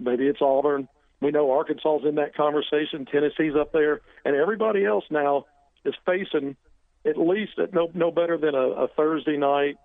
Maybe 0.00 0.26
it's 0.26 0.42
Auburn. 0.42 0.88
We 1.20 1.30
know 1.30 1.50
Arkansas's 1.50 2.06
in 2.06 2.16
that 2.16 2.36
conversation. 2.36 3.06
Tennessee's 3.06 3.56
up 3.58 3.72
there, 3.72 4.00
and 4.24 4.36
everybody 4.36 4.84
else 4.84 5.04
now 5.10 5.46
is 5.84 5.94
facing 6.06 6.56
at 7.04 7.16
least 7.16 7.58
at 7.58 7.72
no 7.72 7.90
no 7.94 8.10
better 8.10 8.36
than 8.36 8.54
a, 8.54 8.84
a 8.84 8.88
Thursday 8.88 9.36
night 9.36 9.76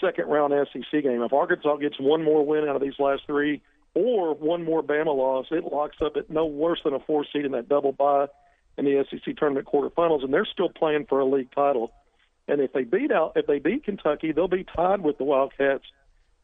second 0.00 0.28
round 0.28 0.54
SEC 0.72 1.02
game. 1.02 1.22
If 1.22 1.32
Arkansas 1.32 1.76
gets 1.76 1.98
one 1.98 2.24
more 2.24 2.46
win 2.46 2.68
out 2.68 2.76
of 2.76 2.82
these 2.82 2.98
last 2.98 3.22
three, 3.26 3.60
or 3.94 4.34
one 4.34 4.64
more 4.64 4.82
Bama 4.82 5.14
loss, 5.14 5.46
it 5.50 5.64
locks 5.64 5.96
up 6.02 6.16
at 6.16 6.30
no 6.30 6.46
worse 6.46 6.80
than 6.84 6.94
a 6.94 7.00
four 7.00 7.26
seed 7.32 7.44
in 7.44 7.52
that 7.52 7.68
double 7.68 7.92
bye 7.92 8.28
in 8.78 8.84
the 8.84 9.04
SEC 9.10 9.36
tournament 9.36 9.66
quarterfinals, 9.66 10.24
and 10.24 10.32
they're 10.32 10.46
still 10.46 10.70
playing 10.70 11.04
for 11.06 11.20
a 11.20 11.24
league 11.24 11.50
title. 11.54 11.92
And 12.46 12.60
if 12.60 12.72
they 12.72 12.84
beat 12.84 13.12
out, 13.12 13.32
if 13.36 13.46
they 13.46 13.58
beat 13.58 13.84
Kentucky, 13.84 14.32
they'll 14.32 14.48
be 14.48 14.64
tied 14.64 15.02
with 15.02 15.18
the 15.18 15.24
Wildcats 15.24 15.84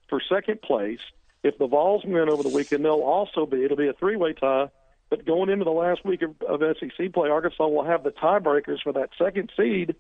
for 0.09 0.21
second 0.29 0.61
place. 0.61 1.01
If 1.43 1.59
the 1.59 1.67
Vols 1.67 2.05
win 2.05 2.29
over 2.29 2.43
the 2.43 2.49
weekend, 2.51 2.85
they'll 2.85 3.01
also 3.01 3.47
be. 3.47 3.65
It'll 3.65 3.77
be 3.77 3.89
a 3.89 3.93
three-way 3.95 4.35
tie. 4.35 4.69
But 5.11 5.25
going 5.25 5.49
into 5.51 5.65
the 5.65 5.71
last 5.71 6.05
week 6.05 6.23
of, 6.23 6.35
of 6.43 6.61
SEC 6.79 7.13
play, 7.13 7.29
Arkansas 7.29 7.69
will 7.69 7.85
have 7.85 8.03
the 8.03 8.11
tiebreakers 8.11 8.83
for 8.83 8.93
that 8.95 9.11
second 9.17 9.53
seed, 9.57 9.95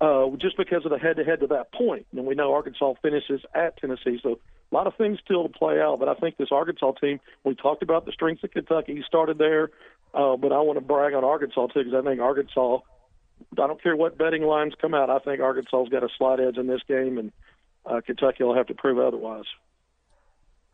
uh, 0.00 0.26
just 0.36 0.56
because 0.56 0.84
of 0.84 0.90
the 0.90 0.98
head-to-head 0.98 1.40
to 1.40 1.46
that 1.48 1.72
point. 1.72 2.06
And 2.12 2.26
we 2.26 2.34
know 2.34 2.52
Arkansas 2.52 2.94
finishes 3.02 3.40
at 3.54 3.76
Tennessee, 3.78 4.20
so 4.22 4.38
a 4.70 4.74
lot 4.74 4.86
of 4.86 4.96
things 4.96 5.18
still 5.24 5.44
to 5.44 5.48
play 5.48 5.80
out. 5.80 6.00
But 6.00 6.08
I 6.08 6.14
think 6.14 6.36
this 6.36 6.48
Arkansas 6.50 6.92
team. 6.92 7.20
We 7.44 7.54
talked 7.54 7.82
about 7.82 8.04
the 8.04 8.12
strengths 8.12 8.42
of 8.44 8.50
Kentucky. 8.50 8.96
He 8.96 9.02
started 9.06 9.38
there, 9.38 9.70
uh, 10.14 10.36
but 10.36 10.52
I 10.52 10.60
want 10.60 10.78
to 10.78 10.84
brag 10.84 11.14
on 11.14 11.24
Arkansas 11.24 11.68
too 11.68 11.84
because 11.84 11.94
I 11.94 12.08
think 12.08 12.20
Arkansas. 12.20 12.78
I 13.52 13.66
don't 13.66 13.82
care 13.82 13.96
what 13.96 14.16
betting 14.16 14.44
lines 14.44 14.74
come 14.80 14.94
out. 14.94 15.10
I 15.10 15.18
think 15.18 15.40
Arkansas's 15.40 15.88
got 15.88 16.04
a 16.04 16.08
slight 16.16 16.38
edge 16.38 16.58
in 16.58 16.68
this 16.68 16.82
game, 16.86 17.18
and 17.18 17.32
uh, 17.84 18.00
Kentucky 18.00 18.44
will 18.44 18.54
have 18.54 18.68
to 18.68 18.74
prove 18.74 18.98
otherwise. 18.98 19.44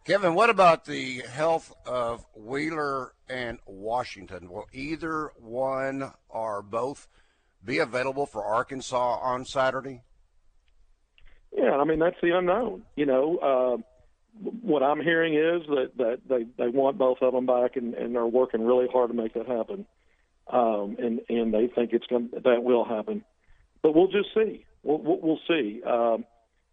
Kevin, 0.05 0.35
what 0.35 0.51
about 0.51 0.85
the 0.85 1.23
health 1.31 1.75
of 1.87 2.25
Wheeler 2.35 3.13
and 3.29 3.59
Washington? 3.67 4.51
Will 4.51 4.67
either 4.73 5.33
one 5.39 6.13
or 6.29 6.63
both 6.63 7.09
be 7.65 7.79
available 7.79 8.27
for 8.27 8.45
Arkansas 8.45 9.19
on 9.23 9.45
Saturday? 9.45 10.03
Yeah, 11.57 11.77
I 11.77 11.85
mean 11.85 11.99
that's 11.99 12.17
the 12.23 12.37
unknown. 12.37 12.83
You 12.97 13.07
know, 13.07 13.37
uh, 13.39 13.77
what 14.41 14.83
I'm 14.83 15.01
hearing 15.01 15.35
is 15.35 15.67
that 15.69 15.91
that 15.97 16.21
they 16.29 16.47
they 16.57 16.69
want 16.69 16.99
both 16.99 17.19
of 17.23 17.33
them 17.33 17.47
back 17.47 17.77
and 17.77 17.95
and 17.95 18.17
are 18.17 18.27
working 18.27 18.65
really 18.65 18.87
hard 18.93 19.11
to 19.11 19.17
make 19.17 19.35
that 19.35 19.47
happen. 19.47 19.87
Um, 20.49 20.97
and 20.99 21.21
and 21.29 21.53
they 21.53 21.67
think 21.67 21.93
it's 21.93 22.07
going 22.07 22.31
that 22.33 22.63
will 22.63 22.85
happen, 22.85 23.25
but 23.83 23.95
we'll 23.95 24.09
just 24.09 24.29
see. 24.35 24.65
We'll 24.83 25.19
we'll, 25.21 25.41
see. 25.47 25.83
Um, 25.83 26.25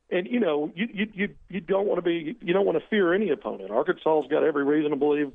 and 0.10 0.28
you 0.28 0.40
know 0.40 0.72
you 0.76 1.10
you 1.14 1.30
you, 1.50 1.60
don't 1.60 1.88
want 1.88 1.98
to 1.98 2.02
be 2.02 2.38
you 2.42 2.54
don't 2.54 2.66
want 2.66 2.78
to 2.78 2.88
fear 2.90 3.14
any 3.14 3.32
opponent. 3.32 3.72
Arkansas's 3.72 4.30
got 4.30 4.44
every 4.44 4.64
reason 4.64 4.92
to 4.92 4.96
believe 4.96 5.34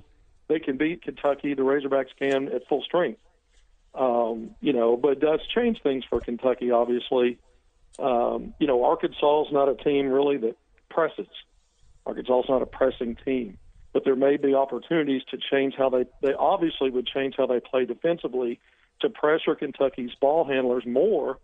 they 0.48 0.58
can 0.58 0.78
beat 0.78 1.02
Kentucky. 1.02 1.54
The 1.54 1.62
Razorbacks 1.62 2.16
can 2.18 2.48
at 2.48 2.66
full 2.68 2.82
strength. 2.82 3.20
Um, 3.94 4.52
you 4.60 4.72
know, 4.72 4.96
but 4.96 5.12
it 5.12 5.20
does 5.20 5.40
change 5.54 5.82
things 5.82 6.04
for 6.08 6.20
Kentucky. 6.20 6.70
Obviously, 6.70 7.38
um, 7.98 8.54
you 8.58 8.66
know 8.66 8.84
Arkansas 8.84 9.46
is 9.46 9.52
not 9.52 9.68
a 9.68 9.74
team 9.74 10.08
really 10.08 10.38
that 10.38 10.56
presses. 10.88 11.26
Arkansas 12.10 12.40
is 12.40 12.48
not 12.48 12.62
a 12.62 12.66
pressing 12.66 13.16
team, 13.24 13.58
but 13.92 14.04
there 14.04 14.16
may 14.16 14.36
be 14.36 14.54
opportunities 14.54 15.22
to 15.30 15.38
change 15.50 15.74
how 15.76 15.88
they 15.88 16.04
they 16.22 16.34
obviously 16.34 16.90
would 16.90 17.06
change 17.06 17.34
how 17.36 17.46
they 17.46 17.60
play 17.60 17.84
defensively 17.86 18.60
to 19.00 19.08
pressure 19.08 19.54
Kentucky's 19.54 20.14
ball 20.20 20.44
handlers 20.44 20.84
more 20.86 21.38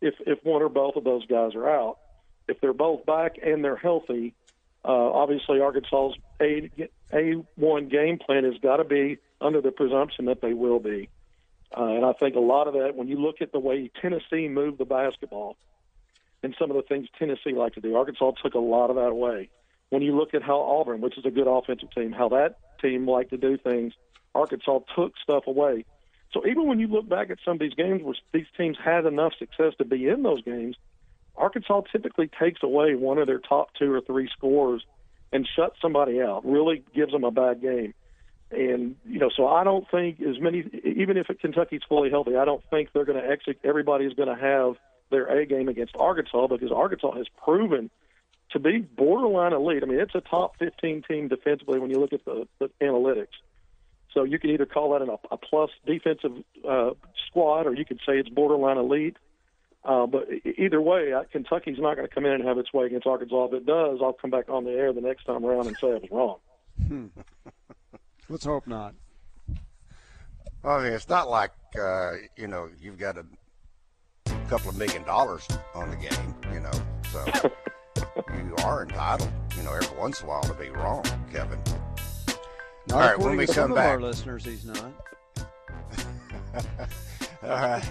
if 0.00 0.14
if 0.26 0.38
one 0.44 0.62
or 0.62 0.68
both 0.68 0.96
of 0.96 1.04
those 1.04 1.26
guys 1.26 1.54
are 1.54 1.68
out 1.68 1.98
if 2.48 2.60
they're 2.60 2.72
both 2.72 3.06
back 3.06 3.36
and 3.42 3.64
they're 3.64 3.76
healthy, 3.76 4.34
uh, 4.84 4.88
obviously 4.88 5.60
Arkansas's 5.60 6.18
a 6.40 6.70
a 7.12 7.32
one 7.56 7.88
game 7.88 8.18
plan 8.18 8.44
has 8.44 8.54
got 8.62 8.76
to 8.76 8.84
be 8.84 9.18
under 9.40 9.60
the 9.60 9.70
presumption 9.70 10.26
that 10.26 10.40
they 10.40 10.54
will 10.54 10.78
be. 10.78 11.08
Uh, 11.76 11.84
and 11.84 12.04
I 12.04 12.12
think 12.12 12.36
a 12.36 12.40
lot 12.40 12.68
of 12.68 12.74
that, 12.74 12.94
when 12.96 13.08
you 13.08 13.16
look 13.16 13.36
at 13.40 13.52
the 13.52 13.58
way 13.58 13.90
Tennessee 14.00 14.48
moved 14.48 14.78
the 14.78 14.84
basketball 14.84 15.56
and 16.42 16.54
some 16.58 16.70
of 16.70 16.76
the 16.76 16.82
things 16.82 17.08
Tennessee 17.18 17.52
liked 17.52 17.76
to 17.76 17.80
do, 17.80 17.96
Arkansas 17.96 18.32
took 18.42 18.54
a 18.54 18.58
lot 18.58 18.90
of 18.90 18.96
that 18.96 19.08
away. 19.08 19.48
When 19.92 20.00
you 20.00 20.16
look 20.16 20.32
at 20.32 20.42
how 20.42 20.58
Auburn, 20.58 21.02
which 21.02 21.18
is 21.18 21.26
a 21.26 21.30
good 21.30 21.46
offensive 21.46 21.90
team, 21.90 22.12
how 22.12 22.30
that 22.30 22.56
team 22.80 23.06
liked 23.06 23.28
to 23.28 23.36
do 23.36 23.58
things, 23.58 23.92
Arkansas 24.34 24.78
took 24.96 25.12
stuff 25.22 25.46
away. 25.46 25.84
So 26.32 26.46
even 26.46 26.66
when 26.66 26.80
you 26.80 26.86
look 26.86 27.06
back 27.06 27.28
at 27.28 27.36
some 27.44 27.56
of 27.56 27.58
these 27.60 27.74
games 27.74 28.02
where 28.02 28.14
these 28.32 28.46
teams 28.56 28.78
had 28.82 29.04
enough 29.04 29.34
success 29.38 29.74
to 29.76 29.84
be 29.84 30.08
in 30.08 30.22
those 30.22 30.40
games, 30.44 30.76
Arkansas 31.36 31.82
typically 31.92 32.30
takes 32.40 32.62
away 32.62 32.94
one 32.94 33.18
of 33.18 33.26
their 33.26 33.38
top 33.38 33.68
two 33.78 33.92
or 33.92 34.00
three 34.00 34.30
scores 34.34 34.82
and 35.30 35.46
shuts 35.54 35.76
somebody 35.82 36.22
out, 36.22 36.40
really 36.46 36.82
gives 36.94 37.12
them 37.12 37.24
a 37.24 37.30
bad 37.30 37.60
game. 37.60 37.92
And, 38.50 38.96
you 39.04 39.18
know, 39.18 39.28
so 39.36 39.46
I 39.46 39.62
don't 39.62 39.84
think 39.90 40.22
as 40.22 40.40
many, 40.40 40.64
even 40.84 41.18
if 41.18 41.26
Kentucky's 41.38 41.82
fully 41.86 42.08
healthy, 42.08 42.36
I 42.36 42.46
don't 42.46 42.64
think 42.70 42.88
they're 42.94 43.04
going 43.04 43.22
to 43.22 43.28
exit, 43.28 43.58
everybody's 43.62 44.14
going 44.14 44.34
to 44.34 44.42
have 44.42 44.76
their 45.10 45.26
A 45.26 45.44
game 45.44 45.68
against 45.68 45.94
Arkansas 45.98 46.46
because 46.46 46.72
Arkansas 46.72 47.12
has 47.12 47.26
proven 47.44 47.90
to 48.52 48.58
be 48.58 48.78
borderline 48.78 49.52
elite. 49.52 49.82
I 49.82 49.86
mean, 49.86 50.00
it's 50.00 50.14
a 50.14 50.20
top 50.20 50.58
15 50.58 51.02
team 51.08 51.28
defensively 51.28 51.78
when 51.78 51.90
you 51.90 51.98
look 51.98 52.12
at 52.12 52.24
the, 52.24 52.46
the 52.58 52.70
analytics. 52.80 53.28
So 54.12 54.24
you 54.24 54.38
can 54.38 54.50
either 54.50 54.66
call 54.66 54.92
that 54.92 55.02
an, 55.02 55.08
a 55.30 55.36
plus 55.36 55.70
defensive 55.86 56.32
uh, 56.68 56.90
squad, 57.26 57.66
or 57.66 57.74
you 57.74 57.84
could 57.84 58.00
say 58.06 58.18
it's 58.18 58.28
borderline 58.28 58.76
elite. 58.76 59.16
Uh, 59.84 60.06
but 60.06 60.28
either 60.58 60.80
way, 60.80 61.12
I, 61.14 61.24
Kentucky's 61.24 61.78
not 61.78 61.96
going 61.96 62.06
to 62.06 62.14
come 62.14 62.24
in 62.24 62.32
and 62.32 62.44
have 62.44 62.58
its 62.58 62.72
way 62.72 62.86
against 62.86 63.06
Arkansas. 63.06 63.46
If 63.46 63.54
it 63.54 63.66
does, 63.66 63.98
I'll 64.02 64.12
come 64.12 64.30
back 64.30 64.48
on 64.48 64.64
the 64.64 64.70
air 64.70 64.92
the 64.92 65.00
next 65.00 65.24
time 65.24 65.44
around 65.44 65.66
and 65.66 65.76
say 65.76 65.88
I 65.88 65.94
was 65.94 66.10
wrong. 66.10 66.36
Hmm. 66.86 67.06
Let's 68.28 68.44
hope 68.44 68.66
not. 68.66 68.94
I 70.64 70.84
mean, 70.84 70.92
it's 70.92 71.08
not 71.08 71.28
like 71.28 71.50
uh, 71.78 72.12
you 72.36 72.46
know 72.46 72.68
you've 72.80 72.98
got 72.98 73.18
a 73.18 73.26
couple 74.48 74.70
of 74.70 74.76
million 74.76 75.02
dollars 75.02 75.46
on 75.74 75.90
the 75.90 75.96
game, 75.96 76.34
you 76.52 76.60
know. 76.60 76.70
So 77.10 77.50
you 78.28 78.54
are 78.64 78.82
entitled, 78.84 79.30
you 79.56 79.62
know, 79.62 79.72
every 79.74 79.96
once 79.98 80.20
in 80.20 80.26
a 80.26 80.28
while 80.28 80.42
to 80.42 80.54
be 80.54 80.70
wrong, 80.70 81.04
Kevin. 81.32 81.58
Not 82.88 82.94
All 82.94 83.00
right, 83.00 83.18
when 83.18 83.36
we 83.36 83.46
come 83.46 83.74
back- 83.74 83.84
of 83.86 83.90
our 83.92 84.00
listeners, 84.00 84.44
he's 84.44 84.64
not. 84.64 84.78
All 87.42 87.48
right. 87.48 87.82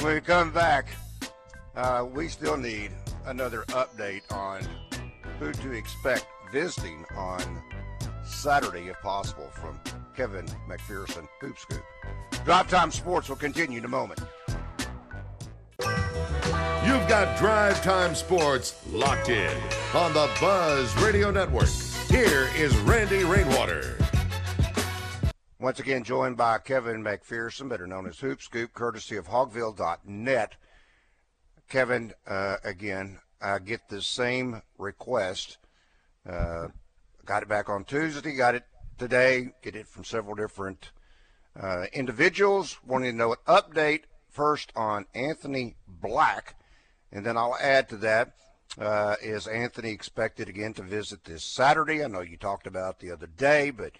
When 0.00 0.14
we 0.14 0.20
come 0.20 0.50
back, 0.52 0.88
uh, 1.74 2.06
we 2.10 2.28
still 2.28 2.56
need 2.56 2.90
another 3.26 3.62
update 3.68 4.22
on 4.30 4.62
who 5.38 5.52
to 5.52 5.72
expect 5.72 6.26
visiting 6.52 7.04
on 7.16 7.62
Saturday, 8.24 8.88
if 8.88 9.00
possible, 9.02 9.50
from 9.54 9.78
Kevin 10.16 10.46
McPherson, 10.68 11.26
Hoop 11.40 11.58
Scoop. 11.58 11.82
Drive 12.44 12.68
Time 12.68 12.90
Sports 12.90 13.28
will 13.28 13.36
continue 13.36 13.78
in 13.78 13.84
a 13.84 13.88
moment. 13.88 14.20
You've 16.86 17.08
got 17.08 17.36
Drive 17.36 17.82
Time 17.82 18.14
Sports 18.14 18.80
locked 18.92 19.28
in 19.28 19.52
on 19.92 20.12
the 20.12 20.30
Buzz 20.40 20.96
Radio 21.02 21.32
Network. 21.32 21.68
Here 22.08 22.48
is 22.56 22.76
Randy 22.78 23.24
Rainwater. 23.24 23.98
Once 25.58 25.80
again, 25.80 26.04
joined 26.04 26.36
by 26.36 26.58
Kevin 26.58 27.02
McPherson, 27.02 27.68
better 27.68 27.88
known 27.88 28.06
as 28.06 28.20
Hoop 28.20 28.40
Scoop, 28.40 28.72
courtesy 28.72 29.16
of 29.16 29.26
Hogville.net. 29.26 30.54
Kevin, 31.68 32.12
uh, 32.24 32.58
again, 32.62 33.18
I 33.42 33.58
get 33.58 33.88
the 33.88 34.00
same 34.00 34.62
request. 34.78 35.58
Uh, 36.24 36.68
got 37.24 37.42
it 37.42 37.48
back 37.48 37.68
on 37.68 37.84
Tuesday, 37.84 38.36
got 38.36 38.54
it 38.54 38.64
today, 38.96 39.50
get 39.60 39.74
it 39.74 39.88
from 39.88 40.04
several 40.04 40.36
different 40.36 40.92
uh, 41.60 41.86
individuals 41.92 42.78
wanting 42.86 43.10
to 43.10 43.16
know 43.16 43.32
an 43.32 43.38
update 43.48 44.02
first 44.28 44.72
on 44.76 45.06
Anthony 45.16 45.74
Black. 45.88 46.55
And 47.16 47.24
then 47.24 47.38
I'll 47.38 47.56
add 47.58 47.88
to 47.88 47.96
that 47.96 48.32
uh, 48.78 49.16
is 49.22 49.46
Anthony 49.46 49.90
expected 49.90 50.50
again 50.50 50.74
to 50.74 50.82
visit 50.82 51.24
this 51.24 51.42
Saturday? 51.42 52.04
I 52.04 52.08
know 52.08 52.20
you 52.20 52.36
talked 52.36 52.66
about 52.66 53.00
the 53.00 53.10
other 53.10 53.26
day, 53.26 53.70
but 53.70 53.92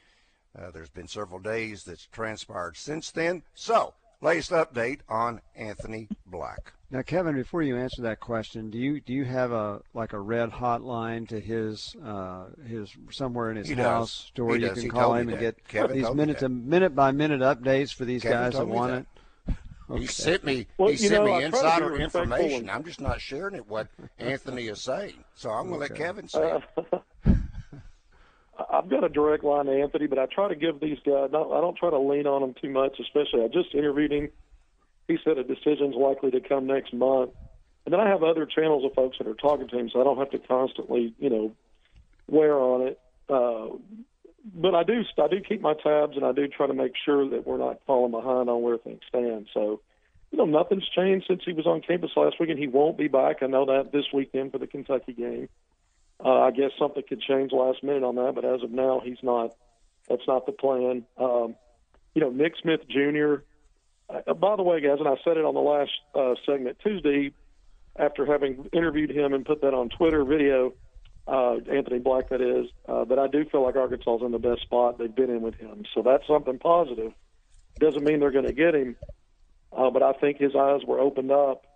uh, 0.54 0.70
there's 0.70 0.90
been 0.90 1.08
several 1.08 1.40
days 1.40 1.82
that's 1.82 2.04
transpired 2.12 2.76
since 2.76 3.10
then. 3.10 3.42
So, 3.54 3.94
latest 4.20 4.50
update 4.50 5.00
on 5.08 5.40
Anthony 5.54 6.08
Black. 6.26 6.74
Now, 6.90 7.00
Kevin, 7.00 7.34
before 7.36 7.62
you 7.62 7.78
answer 7.78 8.02
that 8.02 8.20
question, 8.20 8.68
do 8.68 8.76
you 8.76 9.00
do 9.00 9.14
you 9.14 9.24
have 9.24 9.50
a 9.50 9.80
like 9.94 10.12
a 10.12 10.20
red 10.20 10.50
hotline 10.50 11.26
to 11.28 11.40
his 11.40 11.96
uh, 12.04 12.44
his 12.68 12.94
somewhere 13.10 13.50
in 13.50 13.56
his 13.56 13.68
He 13.68 13.74
does. 13.76 13.84
house 13.86 14.32
to 14.34 14.44
where 14.44 14.56
He 14.56 14.62
you 14.62 14.68
does. 14.68 14.74
can 14.74 14.82
He 14.84 14.88
call 14.90 15.14
him 15.14 15.28
and 15.30 15.38
that. 15.38 15.40
get 15.40 15.68
Kevin 15.68 15.96
these 15.96 16.10
minute 16.14 16.38
to 16.40 16.50
minute 16.50 16.94
by 16.94 17.12
minute 17.12 17.40
updates 17.40 17.94
for 17.94 18.04
these 18.04 18.22
Kevin 18.22 18.38
guys 18.38 18.52
that 18.52 18.68
want 18.68 18.92
that. 18.92 19.06
It? 19.90 20.00
He 20.00 20.06
sent 20.06 20.44
me 20.44 20.66
Well, 20.78 20.88
he 20.90 20.96
sent 20.96 21.24
know, 21.24 21.38
me 21.38 21.44
I 21.44 21.50
try 21.50 21.78
to 21.80 21.88
be 21.90 22.02
insider 22.02 22.02
information. 22.02 22.60
and- 22.62 22.70
I'm 22.70 22.84
just 22.84 23.00
not 23.00 23.20
sharing 23.20 23.54
it 23.54 23.68
what 23.68 23.88
Anthony 24.18 24.66
is 24.68 24.82
saying. 24.82 25.14
So 25.34 25.50
I'm 25.50 25.68
going 25.68 25.80
to 25.80 25.86
let 25.86 25.94
Kevin 25.94 26.28
say 26.28 26.58
it. 26.58 27.02
I've 28.70 28.88
got 28.88 29.04
a 29.04 29.08
direct 29.10 29.44
line 29.44 29.66
to 29.66 29.72
Anthony, 29.72 30.06
but 30.06 30.18
I 30.18 30.26
try 30.26 30.48
to 30.48 30.54
give 30.54 30.80
these 30.80 30.98
guys. 31.04 31.28
Not, 31.30 31.52
I 31.52 31.60
don't 31.60 31.76
try 31.76 31.90
to 31.90 31.98
lean 31.98 32.26
on 32.26 32.40
them 32.40 32.54
too 32.60 32.70
much. 32.70 32.98
Especially, 33.00 33.42
I 33.44 33.48
just 33.48 33.74
interviewed 33.74 34.12
him. 34.12 34.30
He 35.08 35.18
said 35.22 35.36
a 35.38 35.44
decision's 35.44 35.94
likely 35.94 36.30
to 36.32 36.40
come 36.40 36.66
next 36.66 36.92
month, 36.94 37.30
and 37.84 37.92
then 37.92 38.00
I 38.00 38.08
have 38.08 38.22
other 38.22 38.46
channels 38.46 38.84
of 38.84 38.94
folks 38.94 39.18
that 39.18 39.26
are 39.28 39.34
talking 39.34 39.68
to 39.68 39.78
him, 39.78 39.90
so 39.92 40.00
I 40.00 40.04
don't 40.04 40.16
have 40.18 40.30
to 40.30 40.38
constantly, 40.38 41.14
you 41.18 41.30
know, 41.30 41.52
wear 42.28 42.54
on 42.58 42.82
it. 42.88 42.98
Uh, 43.28 43.76
but 44.54 44.74
I 44.74 44.84
do, 44.84 45.02
I 45.18 45.28
do 45.28 45.40
keep 45.40 45.60
my 45.60 45.74
tabs, 45.74 46.16
and 46.16 46.24
I 46.24 46.32
do 46.32 46.46
try 46.48 46.66
to 46.66 46.74
make 46.74 46.92
sure 47.04 47.28
that 47.30 47.46
we're 47.46 47.58
not 47.58 47.80
falling 47.86 48.12
behind 48.12 48.48
on 48.48 48.62
where 48.62 48.78
things 48.78 49.00
stand. 49.08 49.48
So, 49.52 49.80
you 50.30 50.38
know, 50.38 50.44
nothing's 50.44 50.88
changed 50.88 51.26
since 51.28 51.42
he 51.44 51.52
was 51.52 51.66
on 51.66 51.80
campus 51.80 52.10
last 52.16 52.38
week, 52.38 52.50
and 52.50 52.58
he 52.58 52.68
won't 52.68 52.98
be 52.98 53.08
back. 53.08 53.42
I 53.42 53.46
know 53.46 53.66
that 53.66 53.92
this 53.92 54.06
weekend 54.12 54.52
for 54.52 54.58
the 54.58 54.66
Kentucky 54.66 55.12
game. 55.12 55.48
Uh, 56.24 56.40
I 56.40 56.50
guess 56.50 56.70
something 56.78 57.02
could 57.06 57.20
change 57.20 57.52
last 57.52 57.82
minute 57.82 58.02
on 58.02 58.14
that, 58.16 58.34
but 58.34 58.44
as 58.44 58.62
of 58.62 58.70
now, 58.70 59.00
he's 59.04 59.22
not. 59.22 59.54
That's 60.08 60.26
not 60.28 60.46
the 60.46 60.52
plan. 60.52 61.04
Um, 61.18 61.56
you 62.14 62.20
know, 62.20 62.30
Nick 62.30 62.54
Smith 62.62 62.80
Jr. 62.88 63.42
Uh, 64.08 64.34
by 64.34 64.56
the 64.56 64.62
way, 64.62 64.80
guys, 64.80 64.98
and 65.00 65.08
I 65.08 65.16
said 65.24 65.36
it 65.36 65.44
on 65.44 65.54
the 65.54 65.60
last 65.60 65.90
uh, 66.14 66.34
segment 66.46 66.78
Tuesday, 66.82 67.32
after 67.98 68.24
having 68.24 68.68
interviewed 68.72 69.10
him 69.10 69.32
and 69.32 69.44
put 69.44 69.62
that 69.62 69.74
on 69.74 69.88
Twitter 69.88 70.24
video, 70.24 70.74
uh, 71.26 71.56
Anthony 71.70 71.98
Black, 71.98 72.28
that 72.28 72.40
is, 72.40 72.70
uh, 72.88 73.04
that 73.04 73.18
I 73.18 73.26
do 73.26 73.44
feel 73.44 73.62
like 73.62 73.76
Arkansas 73.76 74.16
is 74.16 74.22
in 74.22 74.32
the 74.32 74.38
best 74.38 74.62
spot 74.62 74.98
they've 74.98 75.14
been 75.14 75.30
in 75.30 75.42
with 75.42 75.56
him. 75.56 75.84
So 75.94 76.02
that's 76.02 76.26
something 76.26 76.58
positive. 76.58 77.12
Doesn't 77.80 78.04
mean 78.04 78.20
they're 78.20 78.30
going 78.30 78.46
to 78.46 78.52
get 78.52 78.74
him, 78.74 78.96
uh, 79.76 79.90
but 79.90 80.02
I 80.02 80.12
think 80.12 80.38
his 80.38 80.54
eyes 80.54 80.80
were 80.86 81.00
opened 81.00 81.30
up 81.30 81.66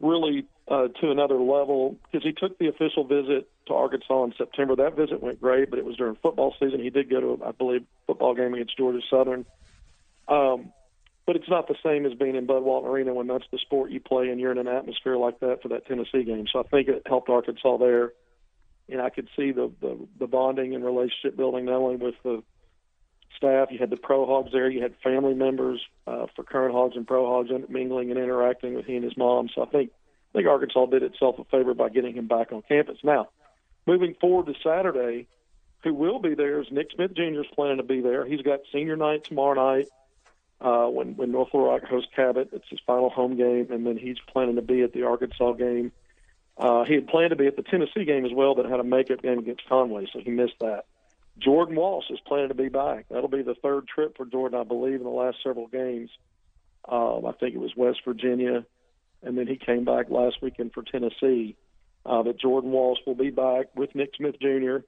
really 0.00 0.46
uh, 0.68 0.88
to 1.00 1.10
another 1.10 1.38
level 1.38 1.96
because 2.10 2.24
he 2.24 2.32
took 2.32 2.58
the 2.58 2.68
official 2.68 3.04
visit 3.04 3.48
to 3.66 3.74
Arkansas 3.74 4.24
in 4.24 4.34
September. 4.36 4.76
That 4.76 4.96
visit 4.96 5.22
went 5.22 5.40
great, 5.40 5.70
but 5.70 5.78
it 5.78 5.84
was 5.84 5.96
during 5.96 6.16
football 6.16 6.54
season. 6.60 6.80
He 6.80 6.90
did 6.90 7.10
go 7.10 7.20
to, 7.20 7.44
I 7.44 7.52
believe, 7.52 7.84
football 8.06 8.34
game 8.34 8.54
against 8.54 8.76
Georgia 8.76 9.00
Southern. 9.10 9.44
Um, 10.28 10.72
but 11.26 11.36
it's 11.36 11.48
not 11.48 11.68
the 11.68 11.76
same 11.82 12.06
as 12.06 12.12
being 12.14 12.34
in 12.34 12.46
Bud 12.46 12.62
Walton 12.62 12.90
Arena 12.90 13.14
when 13.14 13.26
that's 13.26 13.44
the 13.50 13.58
sport 13.58 13.90
you 13.90 14.00
play 14.00 14.28
and 14.28 14.38
you're 14.38 14.52
in 14.52 14.58
an 14.58 14.68
atmosphere 14.68 15.16
like 15.16 15.40
that 15.40 15.62
for 15.62 15.68
that 15.68 15.86
Tennessee 15.86 16.22
game. 16.24 16.46
So 16.52 16.60
I 16.60 16.64
think 16.64 16.88
it 16.88 17.02
helped 17.06 17.28
Arkansas 17.28 17.78
there. 17.78 18.12
And 18.88 19.00
I 19.00 19.10
could 19.10 19.28
see 19.36 19.52
the, 19.52 19.70
the, 19.80 19.98
the 20.18 20.26
bonding 20.26 20.74
and 20.74 20.84
relationship 20.84 21.36
building 21.36 21.64
not 21.64 21.76
only 21.76 21.96
with 21.96 22.14
the 22.22 22.42
staff, 23.36 23.68
you 23.70 23.78
had 23.78 23.90
the 23.90 23.96
pro 23.96 24.26
hogs 24.26 24.52
there, 24.52 24.68
you 24.70 24.82
had 24.82 24.94
family 25.02 25.34
members 25.34 25.80
uh, 26.06 26.26
for 26.36 26.44
current 26.44 26.74
hogs 26.74 26.96
and 26.96 27.06
pro 27.06 27.26
hogs 27.26 27.50
mingling 27.68 28.10
and 28.10 28.18
interacting 28.18 28.74
with 28.74 28.84
he 28.86 28.96
and 28.96 29.04
his 29.04 29.16
mom. 29.16 29.48
So 29.54 29.62
I 29.62 29.66
think 29.66 29.90
I 30.34 30.38
think 30.38 30.48
Arkansas 30.48 30.86
did 30.86 31.02
itself 31.02 31.38
a 31.38 31.44
favor 31.44 31.74
by 31.74 31.88
getting 31.88 32.14
him 32.14 32.26
back 32.26 32.52
on 32.52 32.62
campus. 32.62 32.98
Now, 33.04 33.28
moving 33.86 34.14
forward 34.20 34.46
to 34.46 34.54
Saturday, 34.62 35.28
who 35.84 35.94
will 35.94 36.18
be 36.18 36.34
there 36.34 36.60
is 36.60 36.66
Nick 36.72 36.88
Smith 36.94 37.14
Jr. 37.14 37.40
is 37.40 37.46
planning 37.54 37.76
to 37.76 37.84
be 37.84 38.00
there. 38.00 38.26
He's 38.26 38.42
got 38.42 38.60
senior 38.72 38.96
night 38.96 39.24
tomorrow 39.24 39.54
night 39.54 39.88
uh, 40.60 40.86
when 40.86 41.16
when 41.16 41.30
North 41.30 41.50
Little 41.52 41.70
Rock 41.70 41.84
hosts 41.84 42.10
Cabot. 42.16 42.48
It's 42.52 42.68
his 42.68 42.80
final 42.86 43.10
home 43.10 43.36
game, 43.36 43.68
and 43.70 43.86
then 43.86 43.96
he's 43.96 44.16
planning 44.32 44.56
to 44.56 44.62
be 44.62 44.82
at 44.82 44.92
the 44.92 45.04
Arkansas 45.04 45.52
game. 45.52 45.92
Uh, 46.56 46.84
he 46.84 46.94
had 46.94 47.08
planned 47.08 47.30
to 47.30 47.36
be 47.36 47.46
at 47.46 47.56
the 47.56 47.62
Tennessee 47.62 48.04
game 48.04 48.24
as 48.24 48.32
well, 48.32 48.54
but 48.54 48.66
had 48.66 48.80
a 48.80 48.84
makeup 48.84 49.22
game 49.22 49.38
against 49.38 49.68
Conway, 49.68 50.06
so 50.12 50.20
he 50.20 50.30
missed 50.30 50.54
that. 50.60 50.84
Jordan 51.38 51.74
Walsh 51.74 52.10
is 52.10 52.20
planning 52.26 52.48
to 52.48 52.54
be 52.54 52.68
back. 52.68 53.06
That'll 53.10 53.28
be 53.28 53.42
the 53.42 53.56
third 53.56 53.88
trip 53.88 54.16
for 54.16 54.24
Jordan, 54.24 54.60
I 54.60 54.64
believe, 54.64 54.96
in 54.96 55.02
the 55.02 55.08
last 55.08 55.38
several 55.42 55.66
games. 55.66 56.10
Um, 56.88 57.26
I 57.26 57.32
think 57.32 57.54
it 57.54 57.60
was 57.60 57.74
West 57.76 58.00
Virginia, 58.04 58.64
and 59.22 59.36
then 59.36 59.48
he 59.48 59.56
came 59.56 59.84
back 59.84 60.10
last 60.10 60.36
weekend 60.42 60.72
for 60.72 60.82
Tennessee. 60.82 61.56
Uh, 62.06 62.22
but 62.22 62.38
Jordan 62.38 62.70
Walsh 62.70 62.98
will 63.06 63.14
be 63.14 63.30
back 63.30 63.66
with 63.74 63.94
Nick 63.94 64.10
Smith 64.16 64.36
Jr. 64.40 64.78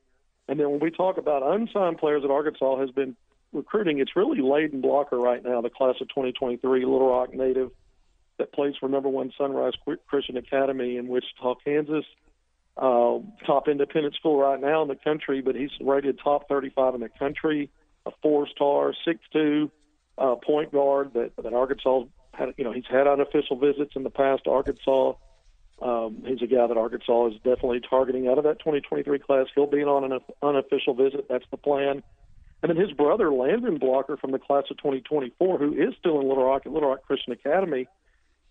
And 0.49 0.61
then 0.61 0.71
when 0.71 0.81
we 0.81 0.91
talk 0.91 1.19
about 1.19 1.43
unsigned 1.43 1.99
players 1.99 2.23
that 2.23 2.31
Arkansas 2.31 2.79
has 2.79 2.91
been 2.91 3.17
recruiting, 3.53 3.99
it's 3.99 4.15
really 4.15 4.39
Layden 4.39 4.83
Blocker 4.83 5.19
right 5.19 5.43
now, 5.43 5.61
the 5.63 5.71
class 5.71 5.97
of 6.01 6.09
2023, 6.09 6.85
Little 6.85 7.09
Rock 7.09 7.35
native 7.35 7.71
that 8.39 8.53
plays 8.53 8.75
for 8.79 8.89
number 8.89 9.09
one 9.09 9.33
Sunrise 9.37 9.73
Christian 10.07 10.37
Academy 10.37 10.97
in 10.97 11.09
Wichita, 11.09 11.57
Kansas. 11.65 12.05
Uh, 12.77 13.21
top 13.47 13.69
independent 13.69 14.15
school 14.15 14.39
right 14.39 14.61
now 14.61 14.83
in 14.83 14.89
the 14.89 14.97
country, 14.97 15.41
but 15.41 15.55
he's 15.55 15.71
rated 15.81 16.19
top 16.23 16.47
35 16.49 16.97
in 16.97 17.01
the 17.01 17.09
country. 17.09 17.71
A 18.05 18.11
four-star, 18.23 18.93
six-two 19.05 19.71
uh, 20.19 20.37
point 20.37 20.73
guard 20.73 21.15
that 21.15 21.33
that 21.43 21.55
Arkansas 21.55 22.05
had. 22.35 22.55
You 22.59 22.65
know, 22.65 22.73
he's 22.73 22.85
had 22.89 23.07
unofficial 23.07 23.57
visits 23.57 23.93
in 23.97 24.03
the 24.03 24.11
past. 24.11 24.45
to 24.45 24.51
Arkansas. 24.51 25.15
Um, 25.81 26.23
he's 26.25 26.41
a 26.43 26.47
guy 26.47 26.67
that 26.67 26.77
Arkansas 26.77 27.29
is 27.29 27.35
definitely 27.37 27.81
targeting 27.81 28.29
out 28.29 28.39
of 28.39 28.45
that 28.45 28.59
2023 28.61 29.19
class. 29.19 29.47
He'll 29.55 29.67
be 29.67 29.83
on 29.83 30.11
an 30.11 30.21
unofficial 30.43 30.95
visit. 30.95 31.27
That's 31.29 31.45
the 31.51 31.59
plan. 31.59 32.03
And 32.63 32.71
then 32.71 32.77
his 32.77 32.93
brother, 32.93 33.31
Landon 33.31 33.79
Blocker, 33.79 34.17
from 34.17 34.33
the 34.33 34.39
class 34.39 34.65
of 34.71 34.79
2024, 34.79 35.59
who 35.59 35.75
is 35.75 35.95
still 35.99 36.21
in 36.21 36.29
Little 36.29 36.45
Rock 36.45 36.63
at 36.65 36.73
Little 36.73 36.89
Rock 36.89 37.03
Christian 37.07 37.33
Academy. 37.33 37.87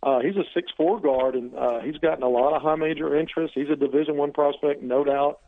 Uh, 0.05 0.19
he's 0.19 0.35
a 0.35 0.43
six-four 0.53 1.01
guard, 1.01 1.33
and 1.33 1.55
uh, 1.55 1.79
he's 1.79 1.97
gotten 1.97 2.23
a 2.23 2.29
lot 2.29 2.55
of 2.55 2.61
high 2.61 2.75
major 2.75 3.17
interest. 3.19 3.53
He's 3.55 3.71
a 3.71 3.75
Division 3.75 4.17
One 4.17 4.31
prospect, 4.31 4.83
no 4.83 5.03
doubt. 5.03 5.39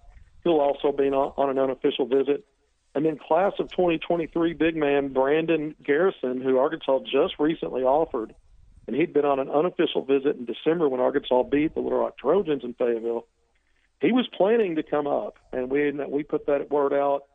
He'll 0.44 0.60
also 0.60 0.92
be 0.92 1.04
on, 1.10 1.34
on 1.38 1.52
an 1.52 1.60
unofficial 1.60 2.08
visit. 2.08 2.44
And 2.96 3.06
then 3.06 3.20
class 3.20 3.54
of 3.60 3.70
2023 3.70 4.54
big 4.54 4.76
man 4.76 5.14
Brandon 5.14 5.76
Garrison, 5.84 6.42
who 6.42 6.58
Arkansas 6.58 7.02
just 7.02 7.36
recently 7.38 7.84
offered, 7.84 8.34
and 8.88 8.96
he'd 8.96 9.14
been 9.14 9.26
on 9.26 9.40
an 9.40 9.50
unofficial 9.50 10.04
visit 10.04 10.36
in 10.36 10.46
December 10.46 10.90
when 10.90 11.00
Arkansas 11.00 11.44
beat 11.44 11.76
the 11.76 11.80
Little 11.80 12.00
Rock 12.00 12.18
Trojans 12.18 12.64
in 12.64 12.74
Fayetteville. 12.74 13.28
he 14.02 14.12
was 14.12 14.28
planning 14.36 14.78
to 14.78 14.84
come 14.84 15.06
up, 15.06 15.38
and 15.54 15.70
we 15.70 15.92
we 15.92 16.24
put 16.24 16.48
that 16.48 16.72
word 16.72 16.94
out 16.94 17.26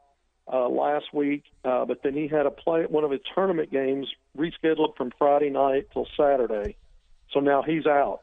uh, 0.52 0.68
last 0.68 1.14
week. 1.14 1.44
Uh, 1.64 1.84
but 1.84 2.02
then 2.02 2.14
he 2.14 2.26
had 2.26 2.46
a 2.46 2.50
play 2.50 2.82
one 2.86 3.04
of 3.04 3.12
his 3.12 3.20
tournament 3.32 3.70
games 3.70 4.08
rescheduled 4.36 4.96
from 4.96 5.12
Friday 5.16 5.50
night 5.50 5.86
till 5.92 6.08
Saturday, 6.16 6.76
so 7.32 7.40
now 7.40 7.62
he's 7.62 7.86
out. 7.86 8.20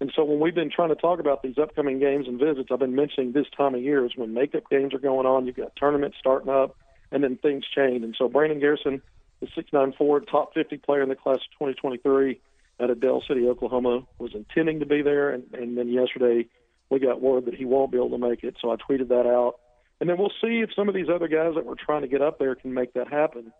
And 0.00 0.10
so 0.16 0.24
when 0.24 0.40
we've 0.40 0.54
been 0.54 0.70
trying 0.70 0.88
to 0.88 0.94
talk 0.94 1.20
about 1.20 1.42
these 1.42 1.58
upcoming 1.58 1.98
games 1.98 2.26
and 2.26 2.38
visits, 2.38 2.70
I've 2.72 2.78
been 2.78 2.94
mentioning 2.94 3.32
this 3.32 3.46
time 3.54 3.74
of 3.74 3.82
year 3.82 4.04
is 4.06 4.12
when 4.16 4.32
makeup 4.32 4.64
games 4.70 4.94
are 4.94 4.98
going 4.98 5.26
on. 5.26 5.46
You've 5.46 5.56
got 5.56 5.76
tournaments 5.76 6.16
starting 6.18 6.48
up, 6.48 6.74
and 7.12 7.22
then 7.22 7.36
things 7.36 7.64
change. 7.74 8.02
And 8.02 8.14
so 8.18 8.28
Brandon 8.28 8.60
Garrison, 8.60 9.02
the 9.40 9.48
six 9.54 9.72
nine 9.72 9.92
forward, 9.92 10.26
top 10.30 10.54
50 10.54 10.78
player 10.78 11.02
in 11.02 11.10
the 11.10 11.16
class 11.16 11.36
of 11.36 11.52
2023 11.58 12.40
out 12.80 12.90
of 12.90 13.00
Del 13.00 13.22
City, 13.28 13.46
Oklahoma, 13.46 14.06
was 14.18 14.34
intending 14.34 14.80
to 14.80 14.86
be 14.86 15.02
there, 15.02 15.30
and, 15.30 15.44
and 15.52 15.76
then 15.76 15.88
yesterday 15.88 16.46
we 16.88 16.98
got 16.98 17.20
word 17.20 17.44
that 17.44 17.54
he 17.54 17.66
won't 17.66 17.92
be 17.92 17.98
able 17.98 18.10
to 18.10 18.18
make 18.18 18.42
it. 18.42 18.56
So 18.60 18.70
I 18.70 18.76
tweeted 18.76 19.08
that 19.08 19.26
out, 19.26 19.56
and 20.00 20.08
then 20.08 20.16
we'll 20.16 20.32
see 20.40 20.60
if 20.60 20.70
some 20.74 20.88
of 20.88 20.94
these 20.94 21.08
other 21.14 21.28
guys 21.28 21.54
that 21.56 21.66
we're 21.66 21.74
trying 21.74 22.02
to 22.02 22.08
get 22.08 22.22
up 22.22 22.38
there 22.38 22.54
can 22.54 22.72
make 22.72 22.94
that 22.94 23.12
happen. 23.12 23.52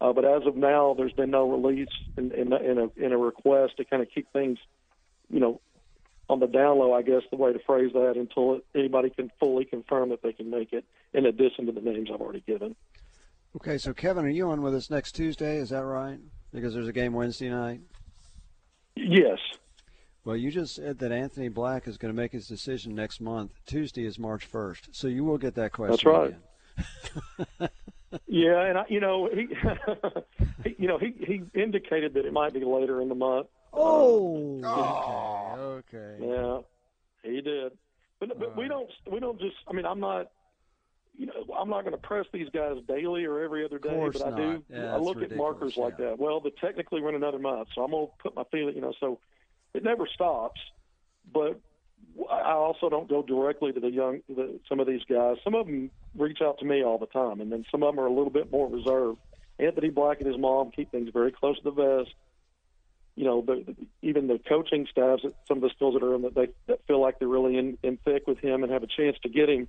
Uh, 0.00 0.12
but 0.12 0.24
as 0.24 0.42
of 0.46 0.56
now, 0.56 0.94
there's 0.96 1.12
been 1.12 1.30
no 1.30 1.50
release 1.50 1.88
in, 2.16 2.30
in, 2.32 2.52
in, 2.52 2.78
a, 2.78 3.04
in 3.04 3.12
a 3.12 3.18
request 3.18 3.78
to 3.78 3.84
kind 3.84 4.02
of 4.02 4.08
keep 4.14 4.30
things, 4.32 4.58
you 5.30 5.40
know, 5.40 5.60
on 6.28 6.40
the 6.40 6.46
down 6.46 6.78
low, 6.78 6.92
I 6.92 7.02
guess 7.02 7.22
the 7.30 7.36
way 7.36 7.52
to 7.52 7.58
phrase 7.60 7.92
that, 7.92 8.14
until 8.16 8.60
anybody 8.74 9.10
can 9.10 9.30
fully 9.38 9.64
confirm 9.64 10.10
that 10.10 10.22
they 10.22 10.32
can 10.32 10.50
make 10.50 10.72
it, 10.72 10.84
in 11.14 11.24
addition 11.24 11.66
to 11.66 11.72
the 11.72 11.80
names 11.80 12.10
I've 12.12 12.20
already 12.20 12.42
given. 12.46 12.74
Okay, 13.56 13.78
so 13.78 13.94
Kevin, 13.94 14.24
are 14.24 14.28
you 14.28 14.50
on 14.50 14.60
with 14.60 14.74
us 14.74 14.90
next 14.90 15.12
Tuesday? 15.12 15.56
Is 15.56 15.70
that 15.70 15.84
right? 15.84 16.18
Because 16.52 16.74
there's 16.74 16.88
a 16.88 16.92
game 16.92 17.12
Wednesday 17.12 17.48
night. 17.48 17.80
Yes. 18.96 19.38
Well, 20.24 20.36
you 20.36 20.50
just 20.50 20.74
said 20.74 20.98
that 20.98 21.12
Anthony 21.12 21.48
Black 21.48 21.86
is 21.86 21.96
going 21.96 22.12
to 22.12 22.16
make 22.16 22.32
his 22.32 22.48
decision 22.48 22.94
next 22.94 23.20
month. 23.20 23.52
Tuesday 23.64 24.04
is 24.04 24.18
March 24.18 24.50
1st, 24.50 24.88
so 24.90 25.06
you 25.06 25.24
will 25.24 25.38
get 25.38 25.54
that 25.54 25.72
question. 25.72 26.36
That's 27.38 27.60
right. 27.60 27.70
Again. 28.12 28.20
yeah, 28.26 28.62
and 28.62 28.78
I, 28.78 28.84
you 28.88 29.00
know 29.00 29.28
he, 29.32 29.48
he, 30.64 30.76
you 30.78 30.88
know 30.88 30.98
he 30.98 31.14
he 31.18 31.42
indicated 31.60 32.14
that 32.14 32.24
it 32.24 32.32
might 32.32 32.54
be 32.54 32.64
later 32.64 33.00
in 33.00 33.08
the 33.08 33.14
month. 33.14 33.48
Oh, 33.72 34.60
um, 34.62 34.64
okay, 34.64 34.72
oh. 34.72 35.82
okay. 35.94 36.16
Yeah, 36.20 37.30
he 37.30 37.40
did. 37.40 37.72
But 38.20 38.38
but 38.38 38.56
we 38.56 38.66
uh. 38.66 38.68
don't 38.68 38.90
we 39.10 39.20
don't 39.20 39.40
just. 39.40 39.56
I 39.68 39.72
mean, 39.72 39.86
I'm 39.86 40.00
not. 40.00 40.30
You 41.18 41.26
know, 41.26 41.54
I'm 41.58 41.70
not 41.70 41.80
going 41.80 41.92
to 41.92 42.06
press 42.06 42.26
these 42.30 42.48
guys 42.52 42.76
daily 42.86 43.24
or 43.24 43.42
every 43.42 43.64
other 43.64 43.78
day, 43.78 43.88
Course 43.88 44.18
but 44.18 44.34
I 44.34 44.36
do. 44.36 44.62
Yeah, 44.68 44.94
I 44.94 44.98
look 44.98 45.22
at 45.22 45.34
markers 45.34 45.74
ridiculous, 45.74 45.76
like 45.78 45.96
that. 45.96 46.18
Well, 46.18 46.40
but 46.40 46.58
technically 46.58 47.00
we're 47.00 47.08
in 47.08 47.14
another 47.14 47.38
month, 47.38 47.68
so 47.74 47.82
I'm 47.82 47.90
going 47.90 48.08
to 48.08 48.12
put 48.22 48.36
my 48.36 48.44
feeling. 48.52 48.74
You 48.74 48.82
know, 48.82 48.92
so 49.00 49.18
it 49.72 49.82
never 49.82 50.06
stops. 50.06 50.60
But 51.32 51.58
I 52.30 52.52
also 52.52 52.88
don't 52.88 53.08
go 53.08 53.22
directly 53.22 53.72
to 53.72 53.80
the 53.80 53.90
young, 53.90 54.20
the, 54.28 54.58
some 54.68 54.80
of 54.80 54.86
these 54.86 55.02
guys. 55.08 55.36
Some 55.44 55.54
of 55.54 55.66
them 55.66 55.90
reach 56.16 56.38
out 56.42 56.58
to 56.58 56.64
me 56.64 56.82
all 56.82 56.98
the 56.98 57.06
time, 57.06 57.40
and 57.40 57.52
then 57.52 57.64
some 57.70 57.82
of 57.82 57.94
them 57.94 58.02
are 58.02 58.06
a 58.06 58.12
little 58.12 58.30
bit 58.30 58.50
more 58.50 58.68
reserved. 58.68 59.18
Anthony 59.58 59.90
Black 59.90 60.18
and 60.20 60.26
his 60.26 60.38
mom 60.38 60.70
keep 60.70 60.90
things 60.90 61.10
very 61.12 61.32
close 61.32 61.56
to 61.58 61.64
the 61.64 61.70
vest. 61.70 62.14
You 63.16 63.24
know, 63.24 63.42
the, 63.42 63.74
even 64.02 64.26
the 64.26 64.38
coaching 64.38 64.86
staffs 64.90 65.22
at 65.24 65.32
some 65.48 65.58
of 65.58 65.62
the 65.62 65.70
schools 65.70 65.94
that 65.94 66.02
are 66.02 66.14
in 66.14 66.22
that 66.22 66.34
they 66.34 66.48
that 66.66 66.86
feel 66.86 67.00
like 67.00 67.18
they're 67.18 67.28
really 67.28 67.56
in, 67.56 67.78
in 67.82 67.96
thick 68.04 68.26
with 68.26 68.38
him 68.38 68.62
and 68.62 68.72
have 68.72 68.82
a 68.82 68.86
chance 68.86 69.16
to 69.22 69.28
get 69.28 69.48
him. 69.48 69.68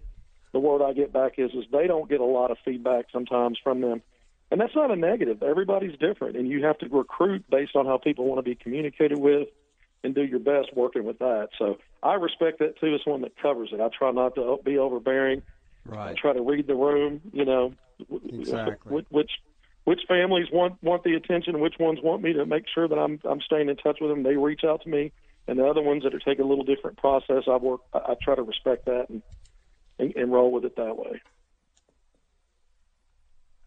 The 0.52 0.60
word 0.60 0.82
I 0.82 0.94
get 0.94 1.14
back 1.14 1.34
is 1.38 1.52
is 1.52 1.66
they 1.72 1.88
don't 1.88 2.10
get 2.10 2.20
a 2.20 2.26
lot 2.26 2.52
of 2.52 2.58
feedback 2.66 3.06
sometimes 3.12 3.58
from 3.64 3.80
them, 3.80 4.02
and 4.52 4.60
that's 4.60 4.76
not 4.76 4.92
a 4.92 4.96
negative. 4.96 5.44
Everybody's 5.44 5.98
different, 5.98 6.36
and 6.36 6.48
you 6.48 6.66
have 6.66 6.78
to 6.80 6.90
recruit 6.90 7.46
based 7.50 7.76
on 7.76 7.86
how 7.86 7.98
people 7.98 8.26
want 8.26 8.40
to 8.40 8.44
be 8.44 8.56
communicated 8.56 9.18
with 9.18 9.48
and 10.04 10.16
do 10.16 10.24
your 10.24 10.40
best 10.40 10.76
working 10.76 11.04
with 11.04 11.20
that. 11.20 11.50
So 11.58 11.78
I 12.04 12.14
respect 12.16 12.60
that 12.60 12.80
too 12.80 12.94
as 12.94 13.02
one 13.06 13.22
that 13.22 13.38
covers 13.42 13.70
it. 13.74 13.82
I 13.82 13.90
try 13.98 14.12
not 14.12 14.36
to 14.36 14.58
be 14.64 14.78
overbearing. 14.78 15.42
I 16.04 16.14
Right. 16.14 16.18
try 16.18 16.34
to 16.34 16.42
read 16.42 16.68
the 16.68 16.76
room. 16.76 17.22
You 17.34 17.46
know, 17.46 17.74
Exactly. 18.30 18.94
which 18.94 19.06
which, 19.10 19.32
which 19.86 20.02
families 20.08 20.48
want 20.52 20.82
want 20.84 21.04
the 21.04 21.16
attention, 21.16 21.60
which 21.60 21.76
ones 21.80 22.00
want 22.04 22.22
me 22.22 22.34
to 22.34 22.46
make 22.46 22.66
sure 22.74 22.88
that 22.88 22.98
I'm 22.98 23.20
I'm 23.24 23.42
staying 23.42 23.70
in 23.70 23.78
touch 23.78 23.98
with 24.02 24.12
them. 24.12 24.24
They 24.24 24.36
reach 24.38 24.62
out 24.64 24.82
to 24.84 24.90
me, 24.90 25.12
and 25.48 25.58
the 25.60 25.66
other 25.66 25.82
ones 25.82 26.04
that 26.04 26.14
are 26.14 26.20
taking 26.20 26.46
a 26.46 26.48
little 26.48 26.66
different 26.66 26.98
process, 26.98 27.44
I 27.48 27.56
work. 27.58 27.82
I, 27.94 28.00
I 28.00 28.16
try 28.22 28.36
to 28.36 28.44
respect 28.44 28.86
that 28.86 29.08
and, 29.10 29.24
and 30.00 30.16
and 30.16 30.32
roll 30.32 30.52
with 30.52 30.66
it 30.66 30.76
that 30.76 30.98
way. 30.98 31.22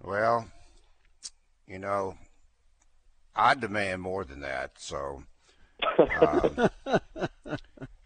Well, 0.02 0.48
you 1.66 1.78
know, 1.78 2.16
I 3.34 3.54
demand 3.54 4.02
more 4.02 4.24
than 4.24 4.40
that. 4.40 4.72
So, 4.78 5.24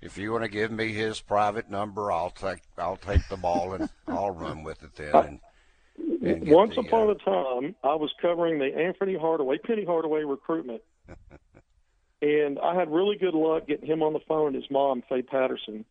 if 0.00 0.18
you 0.18 0.32
want 0.32 0.44
to 0.44 0.50
give 0.50 0.70
me 0.70 0.92
his 0.92 1.20
private 1.20 1.70
number, 1.70 2.12
I'll 2.12 2.30
take 2.30 2.60
I'll 2.78 2.96
take 2.96 3.26
the 3.28 3.36
ball 3.36 3.74
and 3.74 3.88
I'll 4.06 4.30
run 4.30 4.62
with 4.62 4.82
it 4.82 4.94
then. 4.96 5.14
And, 5.14 5.40
and 6.22 6.48
Once 6.48 6.74
the, 6.74 6.80
upon 6.82 7.08
uh, 7.08 7.12
a 7.12 7.14
time, 7.16 7.74
I 7.82 7.94
was 7.94 8.12
covering 8.20 8.58
the 8.58 8.76
Anthony 8.76 9.16
Hardaway, 9.16 9.58
Penny 9.58 9.84
Hardaway 9.84 10.24
recruitment, 10.24 10.82
and 12.22 12.58
I 12.58 12.74
had 12.74 12.90
really 12.90 13.16
good 13.16 13.34
luck 13.34 13.66
getting 13.66 13.86
him 13.86 14.02
on 14.02 14.12
the 14.12 14.20
phone. 14.26 14.48
and 14.48 14.56
His 14.56 14.70
mom, 14.70 15.02
Faye 15.08 15.22
Patterson, 15.22 15.84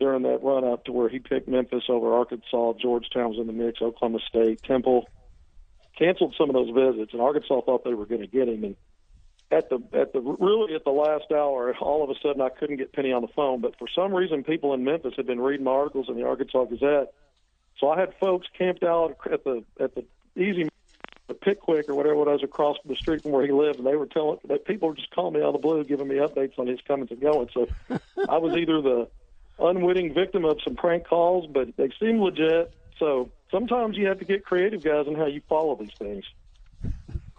during 0.00 0.22
that 0.22 0.42
run 0.42 0.64
up 0.64 0.84
to 0.84 0.92
where 0.92 1.08
he 1.08 1.18
picked 1.18 1.48
Memphis 1.48 1.84
over 1.88 2.14
Arkansas, 2.14 2.74
Georgetown 2.80 3.30
was 3.30 3.38
in 3.38 3.46
the 3.46 3.52
mix, 3.52 3.80
Oklahoma 3.80 4.18
State, 4.28 4.62
Temple. 4.62 5.08
Canceled 5.96 6.34
some 6.36 6.50
of 6.50 6.54
those 6.54 6.74
visits, 6.74 7.12
and 7.12 7.22
Arkansas 7.22 7.60
thought 7.60 7.84
they 7.84 7.94
were 7.94 8.06
going 8.06 8.20
to 8.20 8.26
get 8.26 8.48
him. 8.48 8.64
And 8.64 8.76
at 9.54 9.70
the 9.70 9.80
at 9.92 10.12
the 10.12 10.20
really 10.20 10.74
at 10.74 10.84
the 10.84 10.90
last 10.90 11.30
hour, 11.30 11.74
all 11.76 12.02
of 12.02 12.10
a 12.10 12.14
sudden 12.20 12.40
I 12.40 12.48
couldn't 12.48 12.76
get 12.76 12.92
Penny 12.92 13.12
on 13.12 13.22
the 13.22 13.28
phone. 13.28 13.60
But 13.60 13.78
for 13.78 13.86
some 13.94 14.12
reason, 14.12 14.42
people 14.42 14.74
in 14.74 14.84
Memphis 14.84 15.14
had 15.16 15.26
been 15.26 15.40
reading 15.40 15.64
my 15.64 15.70
articles 15.70 16.08
in 16.08 16.16
the 16.16 16.26
Arkansas 16.26 16.64
Gazette. 16.64 17.12
So 17.78 17.90
I 17.90 18.00
had 18.00 18.14
folks 18.20 18.46
camped 18.56 18.82
out 18.82 19.16
at 19.30 19.44
the 19.44 19.64
at 19.78 19.94
the 19.94 20.04
easy 20.36 20.68
the 21.26 21.34
Pickwick 21.34 21.88
or 21.88 21.94
whatever 21.94 22.14
it 22.14 22.26
was 22.26 22.42
across 22.42 22.76
the 22.84 22.96
street 22.96 23.22
from 23.22 23.32
where 23.32 23.46
he 23.46 23.52
lived, 23.52 23.78
and 23.78 23.86
they 23.86 23.96
were 23.96 24.06
telling 24.06 24.38
that 24.48 24.66
people 24.66 24.88
were 24.88 24.94
just 24.94 25.10
calling 25.10 25.34
me 25.34 25.40
out 25.40 25.46
of 25.46 25.52
the 25.54 25.58
blue, 25.58 25.82
giving 25.84 26.08
me 26.08 26.16
updates 26.16 26.58
on 26.58 26.66
his 26.66 26.80
comings 26.86 27.10
and 27.10 27.20
goings. 27.20 27.50
So 27.54 27.66
I 28.28 28.36
was 28.38 28.56
either 28.56 28.82
the 28.82 29.08
unwitting 29.58 30.12
victim 30.12 30.44
of 30.44 30.58
some 30.62 30.74
prank 30.74 31.06
calls, 31.06 31.46
but 31.46 31.76
they 31.76 31.90
seemed 31.98 32.20
legit. 32.20 32.74
So 32.98 33.30
sometimes 33.50 33.96
you 33.96 34.06
have 34.08 34.18
to 34.18 34.24
get 34.26 34.44
creative, 34.44 34.82
guys, 34.82 35.06
in 35.06 35.14
how 35.14 35.26
you 35.26 35.40
follow 35.48 35.76
these 35.76 35.94
things. 35.98 36.24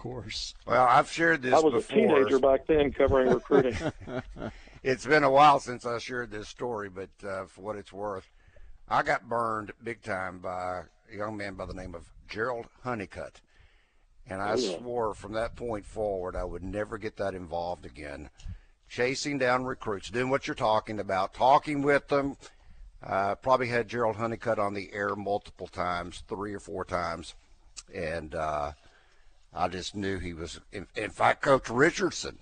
Of 0.06 0.12
course. 0.12 0.54
well, 0.68 0.86
I've 0.88 1.12
shared 1.12 1.42
this 1.42 1.54
I 1.54 1.60
was 1.60 1.74
before. 1.74 1.98
a 1.98 2.02
teenager 2.02 2.40
back 2.40 2.68
then 2.68 2.92
covering 2.92 3.34
recruiting. 3.34 3.76
It's 4.88 5.04
been 5.04 5.24
a 5.24 5.32
while 5.32 5.60
since 5.60 5.84
I 5.84 5.98
shared 5.98 6.30
this 6.30 6.48
story, 6.48 6.90
but 6.90 7.10
uh, 7.28 7.46
for 7.46 7.62
what 7.62 7.76
it's 7.76 7.92
worth, 7.92 8.30
I 8.88 9.02
got 9.02 9.28
burned 9.28 9.72
big 9.84 10.04
time 10.04 10.38
by 10.38 10.84
a 11.12 11.18
young 11.18 11.36
man 11.38 11.56
by 11.56 11.66
the 11.66 11.74
name 11.74 11.96
of 11.96 12.12
Gerald 12.30 12.68
Honeycutt. 12.84 13.42
And 14.30 14.44
I 14.44 14.52
Oh, 14.52 14.56
yeah. 14.58 14.78
swore 14.78 15.16
from 15.16 15.34
that 15.34 15.56
point 15.56 15.88
forward 15.88 16.36
I 16.36 16.44
would 16.44 16.62
never 16.62 17.00
get 17.00 17.18
that 17.18 17.34
involved 17.34 17.84
again. 17.84 18.30
Chasing 18.88 19.40
down 19.40 19.66
recruits, 19.66 20.12
doing 20.12 20.30
what 20.30 20.46
you're 20.46 20.54
talking 20.54 21.00
about, 21.00 21.34
talking 21.34 21.82
with 21.82 22.08
them. 22.10 22.38
Uh, 23.02 23.34
probably 23.34 23.70
had 23.70 23.88
Gerald 23.88 24.18
Honeycutt 24.18 24.60
on 24.60 24.76
the 24.76 24.94
air 24.94 25.16
multiple 25.16 25.66
times, 25.68 26.22
three 26.28 26.54
or 26.54 26.60
four 26.60 26.86
times. 26.86 27.34
And 27.92 28.36
uh, 28.36 28.74
I 29.56 29.70
just 29.70 29.96
knew 29.96 30.20
he 30.20 30.34
was. 30.34 30.60
In, 30.74 30.88
in 30.96 31.10
fact, 31.10 31.42
Coach 31.42 31.70
Richardson 31.70 32.40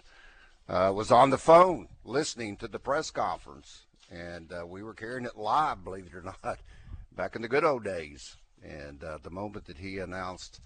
uh, 0.68 0.92
was 0.96 1.12
on 1.12 1.30
the 1.30 1.38
phone 1.38 1.88
listening 2.04 2.58
to 2.58 2.68
the 2.68 2.80
press 2.80 3.12
conference, 3.12 3.84
and 4.12 4.52
uh, 4.52 4.66
we 4.66 4.82
were 4.82 4.96
carrying 4.96 5.26
it 5.26 5.38
live, 5.38 5.84
believe 5.84 6.08
it 6.08 6.16
or 6.16 6.24
not, 6.44 6.60
back 7.16 7.36
in 7.36 7.44
the 7.44 7.48
good 7.48 7.64
old 7.64 7.84
days. 7.84 8.38
And 8.64 9.04
uh, 9.04 9.20
the 9.22 9.30
moment 9.30 9.66
that 9.66 9.78
he 9.78 10.00
announced 10.00 10.60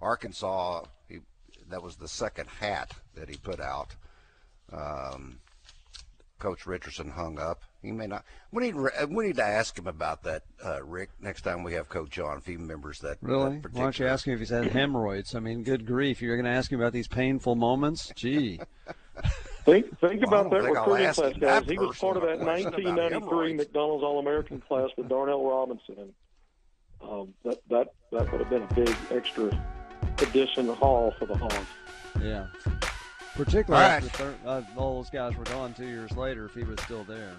Arkansas, 0.00 0.84
he, 1.08 1.18
that 1.68 1.82
was 1.82 1.96
the 1.96 2.08
second 2.08 2.48
hat 2.48 2.92
that 3.14 3.28
he 3.28 3.36
put 3.36 3.60
out. 3.60 3.96
Um, 4.72 5.40
Coach 6.38 6.66
Richardson 6.66 7.10
hung 7.10 7.38
up. 7.38 7.62
He 7.82 7.92
may 7.92 8.06
not. 8.06 8.24
We 8.50 8.62
need 8.64 8.74
we 9.08 9.26
need 9.26 9.36
to 9.36 9.44
ask 9.44 9.78
him 9.78 9.86
about 9.86 10.22
that, 10.24 10.42
uh, 10.64 10.82
Rick. 10.84 11.10
Next 11.20 11.42
time 11.42 11.62
we 11.62 11.74
have 11.74 11.88
Coach 11.88 12.10
John, 12.10 12.38
if 12.38 12.46
he 12.46 12.56
remembers 12.56 12.98
that. 13.00 13.18
Really? 13.20 13.58
that 13.60 13.72
Why 13.72 13.82
don't 13.82 13.98
you 13.98 14.06
ask 14.06 14.26
him 14.26 14.34
if 14.34 14.40
he's 14.40 14.50
had 14.50 14.66
hemorrhoids? 14.72 15.34
I 15.34 15.40
mean, 15.40 15.62
good 15.62 15.86
grief. 15.86 16.20
You're 16.22 16.36
going 16.36 16.50
to 16.50 16.56
ask 16.56 16.70
him 16.72 16.80
about 16.80 16.92
these 16.92 17.08
painful 17.08 17.54
moments? 17.54 18.12
Gee. 18.16 18.60
Think 19.64 19.98
think 20.00 20.24
Well, 20.26 20.46
about 20.46 20.50
that 20.50 20.62
think 20.64 20.76
I'll 20.78 20.84
recruiting 20.86 21.12
class, 21.12 21.18
guys. 21.18 21.40
that 21.40 21.64
He 21.70 21.78
was 21.78 21.98
part 21.98 22.16
of 22.16 22.22
that 22.22 22.38
personal 22.38 22.70
question 22.70 22.86
about 22.88 23.12
1993. 23.12 23.52
McDonald's 23.54 24.04
All-American 24.04 24.60
class 24.60 24.88
with 24.96 25.08
Darnell 25.08 25.44
Robinson, 25.48 25.96
and 25.98 26.12
um, 27.02 27.34
that 27.44 27.58
that 27.68 27.88
that 28.12 28.30
would 28.32 28.40
have 28.40 28.48
been 28.50 28.62
a 28.62 28.74
big 28.74 28.96
extra 29.10 29.50
addition 30.18 30.66
to 30.66 30.74
haul 30.74 31.12
for 31.18 31.26
the 31.26 31.36
Hogs. 31.36 31.54
Yeah. 32.22 32.46
Particularly 33.38 33.84
All 33.84 33.90
right. 33.90 34.02
after 34.02 34.34
uh, 34.44 34.62
all 34.76 34.96
those 34.96 35.10
guys 35.10 35.36
were 35.36 35.44
gone 35.44 35.72
two 35.72 35.86
years 35.86 36.10
later 36.16 36.46
if 36.46 36.54
he 36.54 36.64
was 36.64 36.76
still 36.80 37.04
there. 37.04 37.30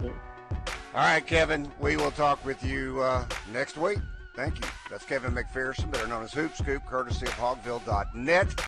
Yeah. 0.00 0.08
All 0.08 0.12
right, 0.94 1.26
Kevin. 1.26 1.68
We 1.80 1.96
will 1.96 2.12
talk 2.12 2.44
with 2.44 2.62
you 2.64 3.00
uh, 3.02 3.24
next 3.52 3.76
week. 3.76 3.98
Thank 4.36 4.60
you. 4.60 4.66
That's 4.88 5.04
Kevin 5.04 5.32
McPherson, 5.32 5.90
better 5.90 6.06
known 6.06 6.22
as 6.22 6.32
Hoop 6.34 6.54
Scoop, 6.54 6.86
courtesy 6.86 7.26
of 7.26 7.32
Hogville.net. 7.32 8.54